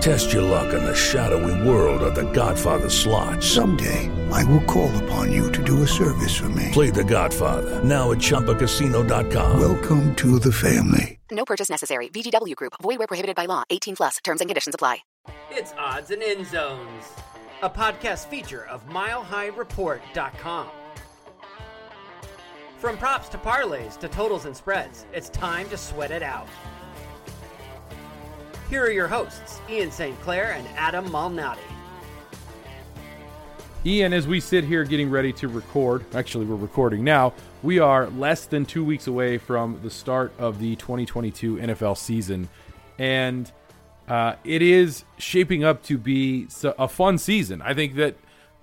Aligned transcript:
Test 0.00 0.32
your 0.32 0.42
luck 0.42 0.72
in 0.72 0.84
the 0.84 0.94
shadowy 0.94 1.68
world 1.68 2.02
of 2.02 2.14
The 2.14 2.30
Godfather 2.32 2.88
slot. 2.88 3.42
Someday, 3.42 4.10
I 4.30 4.44
will 4.44 4.62
call 4.64 4.90
upon 5.04 5.32
you 5.32 5.50
to 5.52 5.62
do 5.62 5.82
a 5.82 5.86
service 5.88 6.36
for 6.36 6.48
me. 6.50 6.68
Play 6.72 6.90
The 6.90 7.04
Godfather 7.04 7.82
now 7.82 8.12
at 8.12 8.18
ChumbaCasino.com. 8.18 9.60
Welcome 9.60 10.14
to 10.16 10.38
the 10.38 10.52
family. 10.52 11.18
No 11.30 11.44
purchase 11.44 11.68
necessary. 11.68 12.08
VGW 12.08 12.54
Group. 12.54 12.74
Void 12.80 12.98
where 12.98 13.06
prohibited 13.06 13.36
by 13.36 13.46
law. 13.46 13.64
18 13.70 13.96
plus. 13.96 14.16
Terms 14.24 14.40
and 14.40 14.48
conditions 14.48 14.74
apply. 14.74 14.98
It's 15.50 15.74
Odds 15.76 16.10
and 16.10 16.22
End 16.22 16.46
Zones, 16.46 17.04
a 17.62 17.68
podcast 17.68 18.26
feature 18.28 18.66
of 18.66 18.86
MileHighReport.com. 18.88 20.68
From 22.78 22.96
props 22.96 23.28
to 23.30 23.38
parlays 23.38 23.98
to 23.98 24.08
totals 24.08 24.46
and 24.46 24.56
spreads, 24.56 25.04
it's 25.12 25.28
time 25.28 25.68
to 25.70 25.76
sweat 25.76 26.12
it 26.12 26.22
out. 26.22 26.46
Here 28.70 28.84
are 28.84 28.90
your 28.90 29.08
hosts, 29.08 29.62
Ian 29.70 29.90
St. 29.90 30.20
Clair 30.20 30.52
and 30.52 30.68
Adam 30.76 31.08
Malnati. 31.08 31.56
Ian, 33.86 34.12
as 34.12 34.28
we 34.28 34.40
sit 34.40 34.62
here 34.62 34.84
getting 34.84 35.08
ready 35.08 35.32
to 35.34 35.48
record, 35.48 36.04
actually, 36.14 36.44
we're 36.44 36.56
recording 36.56 37.02
now, 37.02 37.32
we 37.62 37.78
are 37.78 38.10
less 38.10 38.44
than 38.44 38.66
two 38.66 38.84
weeks 38.84 39.06
away 39.06 39.38
from 39.38 39.80
the 39.82 39.88
start 39.88 40.34
of 40.38 40.58
the 40.58 40.76
2022 40.76 41.56
NFL 41.56 41.96
season. 41.96 42.46
And 42.98 43.50
uh, 44.06 44.34
it 44.44 44.60
is 44.60 45.04
shaping 45.16 45.64
up 45.64 45.82
to 45.84 45.96
be 45.96 46.48
a 46.62 46.88
fun 46.88 47.16
season. 47.16 47.62
I 47.62 47.72
think 47.72 47.94
that 47.94 48.16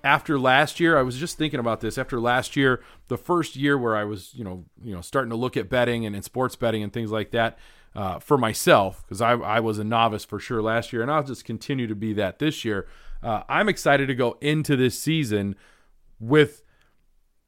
after 0.03 0.37
last 0.37 0.79
year, 0.79 0.99
I 0.99 1.01
was 1.01 1.17
just 1.17 1.35
thinking 1.35 1.59
about 1.59 1.81
this. 1.81 1.97
After 1.97 2.19
last 2.19 2.55
year, 2.55 2.83
the 3.07 3.17
first 3.17 3.55
year 3.55 3.75
where 3.75 3.95
I 3.95 4.03
was, 4.03 4.35
you 4.35 4.43
know, 4.43 4.65
you 4.83 4.93
know, 4.93 5.01
starting 5.01 5.31
to 5.31 5.35
look 5.35 5.57
at 5.57 5.67
betting 5.67 6.05
and, 6.05 6.15
and 6.15 6.23
sports 6.23 6.55
betting 6.55 6.83
and 6.83 6.93
things 6.93 7.11
like 7.11 7.31
that 7.31 7.57
uh, 7.95 8.19
for 8.19 8.37
myself, 8.37 9.03
because 9.03 9.21
I, 9.21 9.31
I 9.31 9.59
was 9.59 9.79
a 9.79 9.83
novice 9.83 10.25
for 10.25 10.39
sure 10.39 10.61
last 10.61 10.91
year, 10.91 11.01
and 11.01 11.09
I'll 11.09 11.23
just 11.23 11.45
continue 11.45 11.87
to 11.87 11.95
be 11.95 12.13
that 12.13 12.39
this 12.39 12.65
year. 12.65 12.87
Uh, 13.23 13.43
I'm 13.47 13.69
excited 13.69 14.07
to 14.07 14.15
go 14.15 14.37
into 14.41 14.75
this 14.75 14.99
season 14.99 15.55
with 16.19 16.61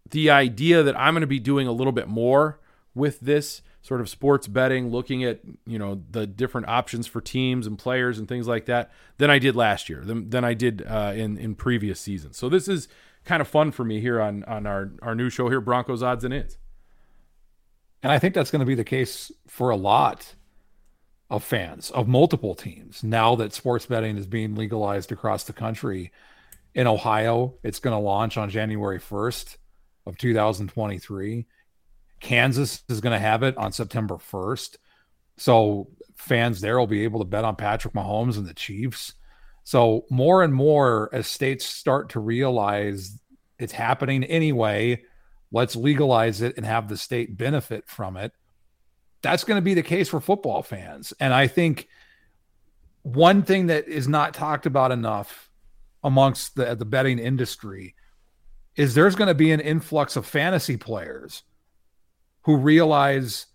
the 0.09 0.29
idea 0.29 0.83
that 0.83 0.97
I'm 0.97 1.13
going 1.13 1.21
to 1.21 1.27
be 1.27 1.39
doing 1.39 1.67
a 1.67 1.71
little 1.71 1.91
bit 1.91 2.07
more 2.07 2.59
with 2.95 3.19
this 3.19 3.61
sort 3.81 4.01
of 4.01 4.09
sports 4.09 4.47
betting, 4.47 4.89
looking 4.89 5.23
at 5.23 5.41
you 5.65 5.77
know 5.77 6.01
the 6.09 6.25
different 6.25 6.67
options 6.67 7.07
for 7.07 7.21
teams 7.21 7.67
and 7.67 7.77
players 7.77 8.17
and 8.17 8.27
things 8.27 8.47
like 8.47 8.65
that 8.65 8.91
than 9.17 9.29
I 9.29 9.39
did 9.39 9.55
last 9.55 9.89
year, 9.89 10.01
than, 10.03 10.29
than 10.29 10.43
I 10.43 10.53
did 10.53 10.83
uh, 10.87 11.13
in 11.15 11.37
in 11.37 11.55
previous 11.55 11.99
seasons. 11.99 12.37
So 12.37 12.49
this 12.49 12.67
is 12.67 12.87
kind 13.25 13.41
of 13.41 13.47
fun 13.47 13.71
for 13.71 13.83
me 13.83 13.99
here 13.99 14.21
on 14.21 14.43
on 14.45 14.65
our 14.65 14.91
our 15.01 15.13
new 15.13 15.29
show 15.29 15.49
here, 15.49 15.61
Broncos 15.61 16.01
odds 16.01 16.23
and 16.23 16.33
ends. 16.33 16.57
And 18.03 18.11
I 18.11 18.19
think 18.19 18.33
that's 18.33 18.51
going 18.51 18.59
to 18.59 18.65
be 18.65 18.75
the 18.75 18.83
case 18.83 19.31
for 19.47 19.69
a 19.69 19.75
lot 19.75 20.35
of 21.29 21.43
fans 21.43 21.91
of 21.91 22.07
multiple 22.07 22.55
teams 22.55 23.03
now 23.03 23.35
that 23.35 23.53
sports 23.53 23.85
betting 23.85 24.17
is 24.17 24.27
being 24.27 24.55
legalized 24.55 25.11
across 25.11 25.43
the 25.43 25.53
country. 25.53 26.11
In 26.73 26.87
Ohio, 26.87 27.55
it's 27.63 27.79
going 27.79 27.95
to 27.95 27.99
launch 27.99 28.37
on 28.37 28.49
January 28.49 28.99
1st 28.99 29.57
of 30.05 30.17
2023. 30.17 31.45
Kansas 32.19 32.83
is 32.87 33.01
going 33.01 33.13
to 33.13 33.19
have 33.19 33.43
it 33.43 33.57
on 33.57 33.71
September 33.71 34.15
1st. 34.15 34.77
So 35.37 35.89
fans 36.15 36.61
there 36.61 36.79
will 36.79 36.87
be 36.87 37.03
able 37.03 37.19
to 37.19 37.25
bet 37.25 37.43
on 37.43 37.55
Patrick 37.55 37.93
Mahomes 37.93 38.37
and 38.37 38.45
the 38.45 38.53
Chiefs. 38.53 39.13
So 39.63 40.05
more 40.09 40.43
and 40.43 40.53
more 40.53 41.09
as 41.11 41.27
states 41.27 41.65
start 41.65 42.09
to 42.09 42.19
realize 42.19 43.19
it's 43.59 43.73
happening 43.73 44.23
anyway, 44.23 45.03
let's 45.51 45.75
legalize 45.75 46.41
it 46.41 46.57
and 46.57 46.65
have 46.65 46.87
the 46.87 46.97
state 46.97 47.37
benefit 47.37 47.87
from 47.87 48.17
it. 48.17 48.33
That's 49.21 49.43
going 49.43 49.57
to 49.57 49.63
be 49.63 49.73
the 49.73 49.83
case 49.83 50.09
for 50.09 50.19
football 50.19 50.61
fans. 50.61 51.13
And 51.19 51.33
I 51.33 51.47
think 51.47 51.87
one 53.01 53.43
thing 53.43 53.67
that 53.67 53.87
is 53.87 54.07
not 54.07 54.33
talked 54.33 54.65
about 54.65 54.91
enough 54.91 55.49
amongst 56.03 56.55
the 56.55 56.75
the 56.75 56.85
betting 56.85 57.19
industry 57.19 57.95
is 58.75 58.93
there's 58.93 59.15
going 59.15 59.27
to 59.27 59.33
be 59.33 59.51
an 59.51 59.59
influx 59.59 60.15
of 60.15 60.25
fantasy 60.25 60.77
players 60.77 61.43
who 62.43 62.55
realize 62.55 63.47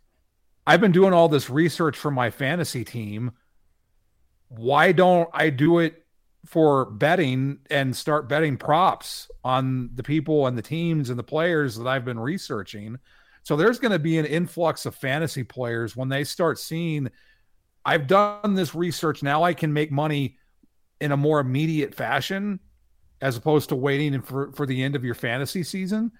I've 0.67 0.81
been 0.81 0.93
doing 0.93 1.13
all 1.13 1.29
this 1.29 1.49
research 1.49 1.97
for 1.97 2.11
my 2.11 2.31
fantasy 2.31 2.85
team. 2.85 3.33
Why 4.49 4.93
don't 4.93 5.29
I 5.33 5.51
do 5.51 5.79
it 5.79 6.02
for 6.45 6.87
betting 6.87 7.59
and 7.71 7.97
start 7.97 8.29
betting 8.29 8.57
props 8.57 9.31
on 9.45 9.91
the 9.95 10.03
people 10.03 10.47
and 10.47 10.59
the 10.59 10.63
teams 10.63 11.11
and 11.11 11.19
the 11.19 11.23
players 11.23 11.77
that 11.77 11.87
I've 11.87 12.05
been 12.05 12.19
researching? 12.19 12.99
So 13.45 13.57
there's 13.57 13.79
going 13.79 13.93
to 13.93 13.99
be 13.99 14.19
an 14.19 14.27
influx 14.27 14.87
of 14.87 14.95
fantasy 14.95 15.43
players 15.45 15.97
when 15.97 16.09
they 16.09 16.25
start 16.25 16.59
seeing 16.59 17.11
I've 17.85 18.07
done 18.07 18.55
this 18.55 18.75
research. 18.75 19.23
Now 19.23 19.43
I 19.43 19.55
can 19.55 19.73
make 19.73 19.91
money 19.91 20.39
in 21.01 21.13
a 21.13 21.17
more 21.17 21.41
immediate 21.41 21.95
fashion 21.95 22.61
as 23.21 23.37
opposed 23.37 23.69
to 23.71 23.77
waiting 23.77 24.21
for, 24.21 24.53
for 24.53 24.67
the 24.67 24.83
end 24.83 24.97
of 24.97 25.05
your 25.05 25.15
fantasy 25.15 25.63
season. 25.63 26.13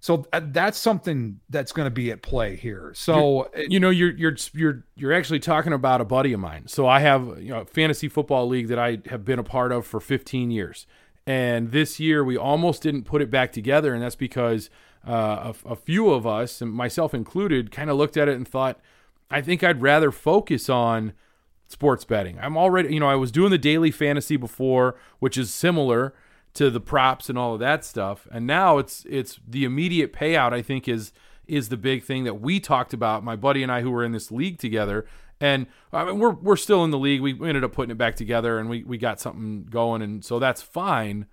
So 0.00 0.26
uh, 0.32 0.40
that's 0.44 0.78
something 0.78 1.40
that's 1.48 1.72
going 1.72 1.86
to 1.86 1.90
be 1.90 2.10
at 2.10 2.22
play 2.22 2.56
here. 2.56 2.92
So 2.94 3.50
you're, 3.56 3.66
you 3.68 3.80
know, 3.80 3.90
you're 3.90 4.12
you're 4.12 4.36
you're 4.52 4.84
you're 4.94 5.12
actually 5.12 5.40
talking 5.40 5.72
about 5.72 6.00
a 6.00 6.04
buddy 6.04 6.32
of 6.32 6.40
mine. 6.40 6.68
So 6.68 6.86
I 6.86 7.00
have 7.00 7.40
you 7.40 7.50
know 7.50 7.60
a 7.60 7.64
fantasy 7.64 8.08
football 8.08 8.46
league 8.46 8.68
that 8.68 8.78
I 8.78 8.98
have 9.06 9.24
been 9.24 9.38
a 9.38 9.44
part 9.44 9.72
of 9.72 9.86
for 9.86 10.00
15 10.00 10.50
years, 10.50 10.86
and 11.26 11.72
this 11.72 11.98
year 11.98 12.22
we 12.22 12.36
almost 12.36 12.82
didn't 12.82 13.04
put 13.04 13.22
it 13.22 13.30
back 13.30 13.52
together, 13.52 13.94
and 13.94 14.02
that's 14.02 14.14
because 14.14 14.70
uh, 15.06 15.52
a, 15.64 15.70
a 15.70 15.76
few 15.76 16.10
of 16.10 16.26
us, 16.26 16.60
and 16.60 16.72
myself 16.72 17.14
included, 17.14 17.70
kind 17.70 17.90
of 17.90 17.96
looked 17.96 18.16
at 18.16 18.28
it 18.28 18.36
and 18.36 18.46
thought, 18.46 18.80
I 19.30 19.40
think 19.40 19.64
I'd 19.64 19.80
rather 19.80 20.10
focus 20.10 20.68
on 20.68 21.12
sports 21.68 22.04
betting. 22.04 22.38
I'm 22.40 22.56
already, 22.56 22.94
you 22.94 23.00
know, 23.00 23.08
I 23.08 23.14
was 23.14 23.30
doing 23.30 23.50
the 23.50 23.58
daily 23.58 23.90
fantasy 23.90 24.36
before, 24.36 24.96
which 25.18 25.36
is 25.36 25.52
similar 25.52 26.14
to 26.56 26.70
the 26.70 26.80
props 26.80 27.28
and 27.28 27.38
all 27.38 27.54
of 27.54 27.60
that 27.60 27.84
stuff, 27.84 28.26
and 28.32 28.46
now 28.46 28.78
it's 28.78 29.06
it's 29.08 29.38
the 29.46 29.64
immediate 29.64 30.12
payout. 30.12 30.52
I 30.52 30.62
think 30.62 30.88
is 30.88 31.12
is 31.46 31.68
the 31.68 31.76
big 31.76 32.02
thing 32.02 32.24
that 32.24 32.40
we 32.40 32.58
talked 32.58 32.92
about. 32.92 33.22
My 33.22 33.36
buddy 33.36 33.62
and 33.62 33.70
I, 33.70 33.82
who 33.82 33.90
were 33.90 34.04
in 34.04 34.12
this 34.12 34.30
league 34.30 34.58
together, 34.58 35.06
and 35.40 35.66
I 35.92 36.04
mean, 36.04 36.18
we're 36.18 36.32
we're 36.32 36.56
still 36.56 36.84
in 36.84 36.90
the 36.90 36.98
league. 36.98 37.20
We 37.20 37.32
ended 37.32 37.64
up 37.64 37.72
putting 37.72 37.90
it 37.90 37.98
back 37.98 38.16
together, 38.16 38.58
and 38.58 38.68
we 38.68 38.82
we 38.82 38.98
got 38.98 39.20
something 39.20 39.66
going, 39.70 40.02
and 40.02 40.24
so 40.24 40.38
that's 40.38 40.62
fine. 40.62 41.26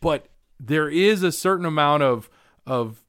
But 0.00 0.26
there 0.58 0.88
is 0.88 1.22
a 1.22 1.32
certain 1.32 1.66
amount 1.66 2.02
of 2.02 2.30
of 2.66 3.04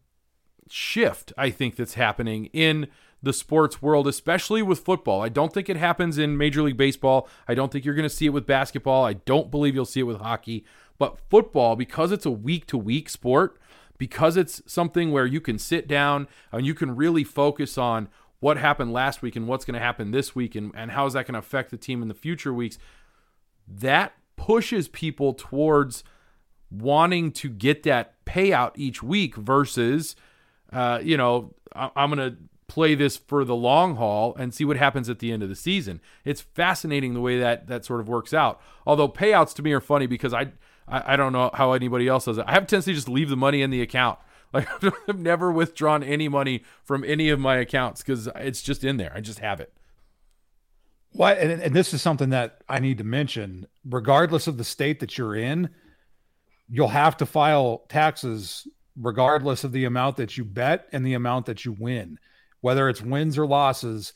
shift 0.70 1.34
I 1.38 1.50
think 1.50 1.76
that's 1.76 1.94
happening 1.94 2.46
in 2.48 2.88
the 3.22 3.34
sports 3.34 3.82
world, 3.82 4.06
especially 4.06 4.62
with 4.62 4.80
football. 4.80 5.22
I 5.22 5.30
don't 5.30 5.54
think 5.54 5.70
it 5.70 5.78
happens 5.78 6.18
in 6.18 6.38
Major 6.38 6.62
League 6.62 6.76
Baseball. 6.76 7.30
I 7.48 7.56
don't 7.56 7.72
think 7.72 7.86
you're 7.86 7.96
going 7.96 8.04
to 8.04 8.14
see 8.14 8.26
it 8.26 8.34
with 8.34 8.46
basketball. 8.46 9.06
I 9.06 9.14
don't 9.14 9.50
believe 9.50 9.74
you'll 9.74 9.86
see 9.86 10.02
it 10.02 10.04
with 10.04 10.20
hockey. 10.20 10.66
But 11.04 11.20
football, 11.30 11.76
because 11.76 12.14
it's 12.14 12.26
a 12.26 12.32
week 12.32 12.66
to 12.68 12.78
week 12.78 13.10
sport, 13.10 13.60
because 13.98 14.38
it's 14.38 14.62
something 14.66 15.12
where 15.12 15.26
you 15.26 15.42
can 15.42 15.60
sit 15.60 15.86
down 15.86 16.30
and 16.50 16.66
you 16.66 16.74
can 16.74 16.96
really 16.96 17.26
focus 17.26 17.78
on 17.78 18.08
what 18.40 18.56
happened 18.56 18.94
last 18.94 19.22
week 19.22 19.36
and 19.36 19.46
what's 19.46 19.66
going 19.66 19.74
to 19.74 19.82
happen 19.82 20.12
this 20.12 20.34
week 20.34 20.56
and, 20.56 20.72
and 20.74 20.92
how 20.92 21.06
is 21.06 21.12
that 21.12 21.28
going 21.28 21.34
to 21.34 21.40
affect 21.40 21.72
the 21.72 21.78
team 21.78 22.02
in 22.02 22.08
the 22.08 22.14
future 22.14 22.54
weeks, 22.54 22.78
that 23.68 24.14
pushes 24.38 24.88
people 24.88 25.34
towards 25.34 26.06
wanting 26.72 27.34
to 27.34 27.50
get 27.50 27.84
that 27.84 28.14
payout 28.26 28.72
each 28.76 29.04
week 29.04 29.36
versus, 29.36 30.16
uh, 30.72 31.02
you 31.04 31.18
know, 31.18 31.54
I- 31.76 31.92
I'm 31.98 32.14
going 32.14 32.32
to 32.32 32.38
play 32.70 32.96
this 32.96 33.18
for 33.18 33.44
the 33.44 33.56
long 33.56 33.98
haul 33.98 34.36
and 34.40 34.54
see 34.54 34.64
what 34.64 34.78
happens 34.78 35.10
at 35.10 35.20
the 35.20 35.34
end 35.34 35.44
of 35.44 35.50
the 35.50 35.56
season. 35.56 36.00
It's 36.24 36.42
fascinating 36.42 37.14
the 37.14 37.22
way 37.22 37.38
that 37.40 37.68
that 37.68 37.84
sort 37.84 38.00
of 38.00 38.08
works 38.08 38.34
out. 38.34 38.62
Although 38.88 39.10
payouts 39.10 39.54
to 39.56 39.62
me 39.62 39.74
are 39.74 39.82
funny 39.82 40.08
because 40.08 40.34
I 40.34 40.54
I, 40.88 41.14
I 41.14 41.16
don't 41.16 41.34
know 41.34 41.50
how 41.54 41.74
anybody 41.74 42.08
else 42.08 42.26
does 42.26 42.38
it. 42.38 42.46
I 42.48 42.54
have 42.54 42.64
a 42.64 42.66
tendency 42.66 42.92
to 42.92 42.96
just 42.96 43.10
leave 43.10 43.30
the 43.30 43.36
money 43.36 43.62
in 43.62 43.70
the 43.70 43.82
account. 43.82 44.20
Like 44.54 44.68
I've 45.10 45.18
never 45.18 45.52
withdrawn 45.52 46.04
any 46.04 46.28
money 46.30 46.64
from 46.84 47.04
any 47.04 47.30
of 47.30 47.40
my 47.40 47.56
accounts 47.56 48.04
because 48.04 48.30
it's 48.36 48.62
just 48.62 48.84
in 48.84 48.98
there. 48.98 49.12
I 49.16 49.20
just 49.20 49.40
have 49.40 49.60
it. 49.60 49.74
What 51.14 51.40
and, 51.40 51.60
and 51.60 51.76
this 51.76 51.92
is 51.92 52.04
something 52.04 52.30
that 52.30 52.62
I 52.70 52.78
need 52.78 53.00
to 53.00 53.04
mention. 53.04 53.66
Regardless 53.84 54.46
of 54.46 54.58
the 54.58 54.64
state 54.64 55.00
that 55.00 55.18
you're 55.18 55.36
in, 55.36 55.70
you'll 56.70 56.90
have 56.90 57.18
to 57.18 57.26
file 57.26 57.86
taxes 57.90 58.68
regardless 58.96 59.64
of 59.64 59.72
the 59.72 59.86
amount 59.86 60.18
that 60.18 60.38
you 60.38 60.46
bet 60.46 60.88
and 60.92 61.06
the 61.06 61.14
amount 61.14 61.48
that 61.48 61.66
you 61.66 61.72
win, 61.72 62.20
whether 62.62 62.90
it's 62.90 63.02
wins 63.02 63.38
or 63.38 63.48
losses. 63.48 64.14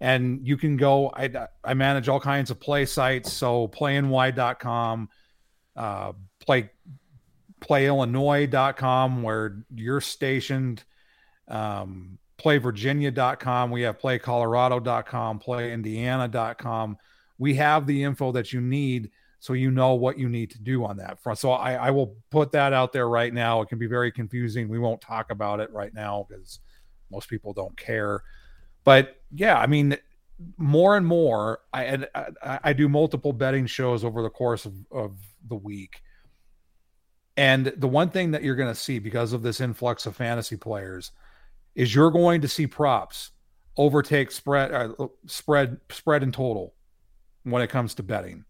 And 0.00 0.46
you 0.46 0.56
can 0.56 0.76
go. 0.76 1.10
I 1.14 1.48
I 1.62 1.74
manage 1.74 2.08
all 2.08 2.20
kinds 2.20 2.50
of 2.50 2.58
play 2.58 2.86
sites, 2.86 3.32
so 3.32 3.68
playny.com, 3.68 5.08
uh, 5.80 6.12
play 6.38 6.70
playillinois.com 7.60 9.22
where 9.22 9.64
you're 9.74 10.00
stationed 10.00 10.84
um, 11.48 12.18
playvirginia.com 12.38 13.70
we 13.70 13.82
have 13.82 13.98
playcolorado.com 13.98 15.40
playindiana.com 15.40 16.96
we 17.38 17.54
have 17.54 17.86
the 17.86 18.02
info 18.02 18.32
that 18.32 18.52
you 18.52 18.60
need 18.60 19.10
so 19.42 19.54
you 19.54 19.70
know 19.70 19.94
what 19.94 20.18
you 20.18 20.28
need 20.28 20.50
to 20.50 20.60
do 20.60 20.84
on 20.84 20.98
that 20.98 21.18
front. 21.18 21.38
So 21.38 21.52
I, 21.52 21.72
I 21.72 21.90
will 21.90 22.14
put 22.30 22.52
that 22.52 22.74
out 22.74 22.92
there 22.92 23.08
right 23.08 23.32
now. 23.32 23.62
It 23.62 23.70
can 23.70 23.78
be 23.78 23.86
very 23.86 24.12
confusing. 24.12 24.68
We 24.68 24.78
won't 24.78 25.00
talk 25.00 25.30
about 25.30 25.60
it 25.60 25.72
right 25.72 25.94
now 25.94 26.26
because 26.28 26.60
most 27.10 27.30
people 27.30 27.54
don't 27.54 27.74
care. 27.78 28.22
But 28.84 29.20
yeah 29.34 29.58
i 29.58 29.66
mean 29.66 29.96
more 30.56 30.96
and 30.96 31.06
more 31.06 31.60
i 31.72 32.06
i, 32.14 32.60
I 32.64 32.72
do 32.72 32.88
multiple 32.88 33.32
betting 33.32 33.66
shows 33.66 34.04
over 34.04 34.22
the 34.22 34.30
course 34.30 34.64
of, 34.64 34.74
of 34.90 35.16
the 35.48 35.56
week 35.56 36.02
and 37.40 37.72
the 37.76 37.88
one 37.88 38.10
thing 38.10 38.32
that 38.32 38.42
you're 38.42 38.54
going 38.54 38.68
to 38.68 38.78
see 38.78 38.98
because 38.98 39.32
of 39.32 39.40
this 39.40 39.62
influx 39.62 40.04
of 40.04 40.14
fantasy 40.14 40.58
players 40.58 41.12
is 41.74 41.94
you're 41.94 42.10
going 42.10 42.42
to 42.42 42.48
see 42.48 42.66
props 42.66 43.30
overtake 43.78 44.30
spread 44.30 44.72
uh, 44.72 45.06
spread 45.24 45.78
spread 45.90 46.22
in 46.22 46.32
total 46.32 46.74
when 47.44 47.62
it 47.62 47.70
comes 47.70 47.94
to 47.94 48.02
betting. 48.02 48.44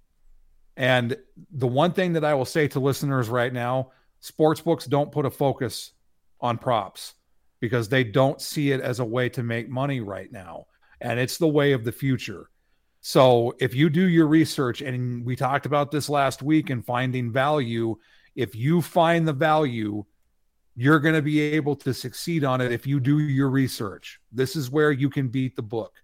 And 0.77 1.17
the 1.53 1.69
one 1.69 1.93
thing 1.93 2.15
that 2.15 2.25
I 2.25 2.35
will 2.35 2.45
say 2.45 2.67
to 2.67 2.81
listeners 2.81 3.29
right 3.29 3.53
now, 3.53 3.93
sports 4.19 4.61
books 4.61 4.87
don't 4.87 5.13
put 5.13 5.25
a 5.25 5.31
focus 5.31 5.93
on 6.41 6.59
props 6.59 7.15
because 7.61 7.89
they 7.89 8.03
don't 8.03 8.41
see 8.41 8.73
it 8.73 8.81
as 8.81 8.99
a 8.99 9.05
way 9.05 9.29
to 9.29 9.45
make 9.45 9.69
money 9.69 10.01
right 10.01 10.33
now. 10.33 10.67
And 11.01 11.21
it's 11.21 11.39
the 11.39 11.47
way 11.47 11.73
of 11.73 11.85
the 11.85 11.93
future. 11.93 12.50
So 13.01 13.55
if 13.59 13.75
you 13.75 13.89
do 13.89 14.07
your 14.09 14.27
research, 14.27 14.83
and 14.83 15.25
we 15.25 15.37
talked 15.37 15.67
about 15.67 15.91
this 15.91 16.09
last 16.09 16.43
week 16.43 16.71
in 16.71 16.83
finding 16.83 17.33
value, 17.33 17.97
if 18.35 18.55
you 18.55 18.83
find 18.83 19.27
the 19.27 19.33
value, 19.33 20.05
you're 20.77 21.01
going 21.01 21.15
to 21.15 21.23
be 21.23 21.41
able 21.41 21.77
to 21.77 21.95
succeed 21.95 22.45
on 22.45 22.61
it 22.61 22.73
if 22.73 22.87
you 22.87 23.01
do 23.01 23.19
your 23.19 23.49
research. 23.49 24.21
This 24.31 24.55
is 24.55 24.71
where 24.71 24.93
you 24.93 25.11
can 25.11 25.29
beat 25.29 25.57
the 25.57 25.63
book. 25.63 25.95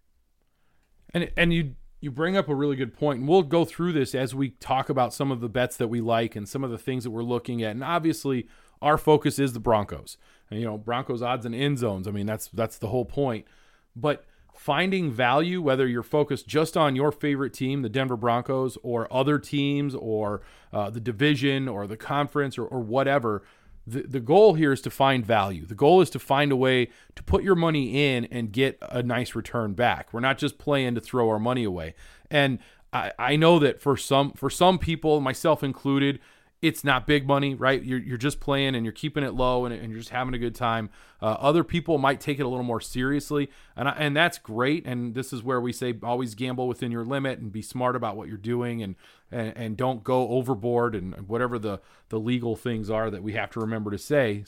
And 1.15 1.31
and 1.37 1.53
you 1.53 1.75
you 2.01 2.11
bring 2.11 2.37
up 2.37 2.49
a 2.49 2.55
really 2.55 2.77
good 2.77 2.95
point, 2.95 3.21
and 3.21 3.29
we'll 3.29 3.43
go 3.43 3.65
through 3.65 3.93
this 3.93 4.15
as 4.15 4.35
we 4.35 4.51
talk 4.51 4.89
about 4.89 5.15
some 5.15 5.31
of 5.31 5.41
the 5.41 5.49
bets 5.49 5.77
that 5.79 5.89
we 5.89 6.01
like 6.01 6.37
and 6.37 6.49
some 6.49 6.63
of 6.63 6.71
the 6.71 6.79
things 6.79 7.05
that 7.05 7.11
we're 7.11 7.23
looking 7.23 7.63
at. 7.63 7.71
And 7.73 7.85
obviously, 7.85 8.49
our 8.83 8.99
focus 8.99 9.39
is 9.39 9.53
the 9.53 9.61
Broncos. 9.61 10.19
And, 10.51 10.61
you 10.61 10.67
know, 10.67 10.79
Broncos 10.79 11.23
odds 11.23 11.47
and 11.47 11.55
end 11.55 11.79
zones. 11.79 12.07
I 12.07 12.11
mean, 12.11 12.27
that's 12.27 12.49
that's 12.49 12.79
the 12.79 12.89
whole 12.89 13.05
point. 13.05 13.47
But 13.95 14.25
finding 14.57 15.11
value, 15.11 15.61
whether 15.63 15.87
you're 15.87 16.03
focused 16.03 16.47
just 16.47 16.77
on 16.77 16.97
your 16.97 17.13
favorite 17.13 17.53
team, 17.53 17.83
the 17.83 17.89
Denver 17.89 18.17
Broncos, 18.17 18.77
or 18.83 19.13
other 19.13 19.39
teams, 19.39 19.95
or 19.95 20.43
uh, 20.73 20.91
the 20.91 21.01
division, 21.01 21.69
or 21.69 21.87
the 21.87 21.97
conference, 21.97 22.59
or, 22.59 22.65
or 22.65 22.81
whatever, 22.81 23.43
the, 23.87 24.03
the 24.03 24.21
goal 24.21 24.55
here 24.55 24.73
is 24.73 24.81
to 24.83 24.91
find 24.91 25.25
value. 25.25 25.65
The 25.65 25.75
goal 25.75 26.01
is 26.01 26.11
to 26.11 26.19
find 26.19 26.51
a 26.51 26.57
way 26.57 26.89
to 27.15 27.23
put 27.23 27.45
your 27.45 27.55
money 27.55 28.15
in 28.15 28.25
and 28.27 28.51
get 28.51 28.79
a 28.83 29.03
nice 29.03 29.35
return 29.35 29.75
back. 29.75 30.13
We're 30.13 30.21
not 30.21 30.39
just 30.39 30.59
playing 30.59 30.97
to 30.97 31.01
throw 31.01 31.29
our 31.29 31.39
money 31.39 31.65
away. 31.65 31.95
And 32.31 32.59
I, 32.93 33.13
I 33.19 33.37
know 33.37 33.59
that 33.61 33.81
for 33.81 33.97
some 33.97 34.33
for 34.33 34.51
some 34.51 34.79
people, 34.79 35.21
myself 35.21 35.63
included, 35.63 36.19
it's 36.63 36.83
not 36.83 37.07
big 37.07 37.27
money, 37.27 37.55
right? 37.55 37.83
You're, 37.83 37.99
you're 37.99 38.17
just 38.17 38.41
playing 38.41 38.75
and 38.75 38.85
you're 38.85 38.93
keeping 38.93 39.23
it 39.23 39.35
low 39.35 39.67
and, 39.67 39.75
and 39.75 39.91
you're 39.91 40.01
just 40.01 40.11
having 40.11 40.35
a 40.35 40.39
good 40.39 40.55
time. 40.55 40.89
Uh, 41.21 41.37
other 41.39 41.63
people 41.63 41.99
might 41.99 42.21
take 42.21 42.39
it 42.39 42.43
a 42.43 42.49
little 42.49 42.65
more 42.65 42.81
seriously, 42.81 43.51
and 43.77 43.89
I, 43.89 43.93
and 43.93 44.17
that's 44.17 44.39
great. 44.39 44.87
And 44.87 45.15
this 45.15 45.33
is 45.33 45.43
where 45.43 45.61
we 45.61 45.73
say 45.73 45.95
always 46.03 46.35
gamble 46.35 46.67
within 46.67 46.91
your 46.91 47.05
limit 47.05 47.39
and 47.39 47.53
be 47.53 47.63
smart 47.63 47.95
about 47.97 48.17
what 48.17 48.29
you're 48.29 48.37
doing 48.37 48.83
and 48.83 48.97
and, 49.31 49.53
and 49.57 49.77
don't 49.77 50.05
go 50.05 50.29
overboard 50.29 50.95
and 50.95 51.29
whatever 51.29 51.59
the 51.59 51.81
the 52.09 52.19
legal 52.19 52.57
things 52.57 52.91
are 52.91 53.11
that 53.11 53.23
we 53.23 53.33
have 53.33 53.51
to 53.51 53.61
remember 53.61 53.91
to 53.91 53.99
say. 53.99 54.45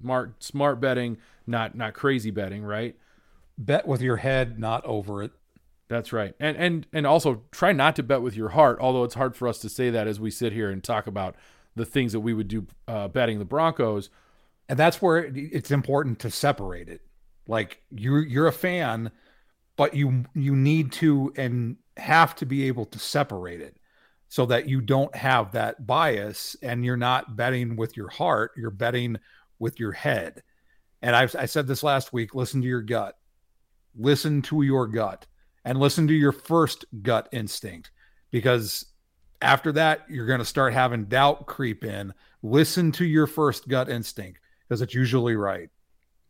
Smart 0.00 0.42
smart 0.42 0.80
betting, 0.80 1.18
not 1.46 1.74
not 1.74 1.94
crazy 1.94 2.30
betting, 2.30 2.64
right? 2.64 2.96
Bet 3.58 3.86
with 3.86 4.00
your 4.00 4.16
head, 4.16 4.58
not 4.58 4.84
over 4.84 5.22
it. 5.22 5.32
That's 5.92 6.10
right. 6.10 6.34
And 6.40 6.56
and 6.56 6.86
and 6.94 7.06
also 7.06 7.42
try 7.50 7.72
not 7.72 7.96
to 7.96 8.02
bet 8.02 8.22
with 8.22 8.34
your 8.34 8.48
heart, 8.48 8.78
although 8.80 9.04
it's 9.04 9.12
hard 9.12 9.36
for 9.36 9.46
us 9.46 9.58
to 9.58 9.68
say 9.68 9.90
that 9.90 10.08
as 10.08 10.18
we 10.18 10.30
sit 10.30 10.54
here 10.54 10.70
and 10.70 10.82
talk 10.82 11.06
about 11.06 11.36
the 11.76 11.84
things 11.84 12.12
that 12.12 12.20
we 12.20 12.32
would 12.32 12.48
do 12.48 12.66
uh, 12.88 13.08
betting 13.08 13.38
the 13.38 13.44
Broncos. 13.44 14.08
And 14.70 14.78
that's 14.78 15.02
where 15.02 15.18
it's 15.18 15.70
important 15.70 16.18
to 16.20 16.30
separate 16.30 16.88
it. 16.88 17.02
Like 17.46 17.82
you 17.90 18.16
you're 18.16 18.46
a 18.46 18.52
fan, 18.52 19.10
but 19.76 19.92
you 19.92 20.24
you 20.34 20.56
need 20.56 20.92
to 20.92 21.30
and 21.36 21.76
have 21.98 22.34
to 22.36 22.46
be 22.46 22.68
able 22.68 22.86
to 22.86 22.98
separate 22.98 23.60
it 23.60 23.76
so 24.30 24.46
that 24.46 24.66
you 24.66 24.80
don't 24.80 25.14
have 25.14 25.52
that 25.52 25.86
bias 25.86 26.56
and 26.62 26.86
you're 26.86 26.96
not 26.96 27.36
betting 27.36 27.76
with 27.76 27.98
your 27.98 28.08
heart, 28.08 28.52
you're 28.56 28.70
betting 28.70 29.18
with 29.58 29.78
your 29.78 29.92
head. 29.92 30.42
And 31.02 31.14
I've, 31.14 31.36
I 31.36 31.44
said 31.44 31.66
this 31.66 31.82
last 31.82 32.14
week 32.14 32.34
listen 32.34 32.62
to 32.62 32.66
your 32.66 32.80
gut, 32.80 33.18
listen 33.94 34.40
to 34.42 34.62
your 34.62 34.86
gut, 34.86 35.26
and 35.64 35.78
listen 35.78 36.06
to 36.08 36.14
your 36.14 36.32
first 36.32 36.84
gut 37.02 37.28
instinct 37.32 37.90
because 38.30 38.86
after 39.40 39.72
that, 39.72 40.02
you're 40.08 40.26
going 40.26 40.38
to 40.38 40.44
start 40.44 40.72
having 40.72 41.04
doubt 41.04 41.46
creep 41.46 41.84
in. 41.84 42.14
Listen 42.42 42.92
to 42.92 43.04
your 43.04 43.26
first 43.26 43.68
gut 43.68 43.88
instinct 43.88 44.40
because 44.68 44.80
it's 44.80 44.94
usually 44.94 45.36
right. 45.36 45.68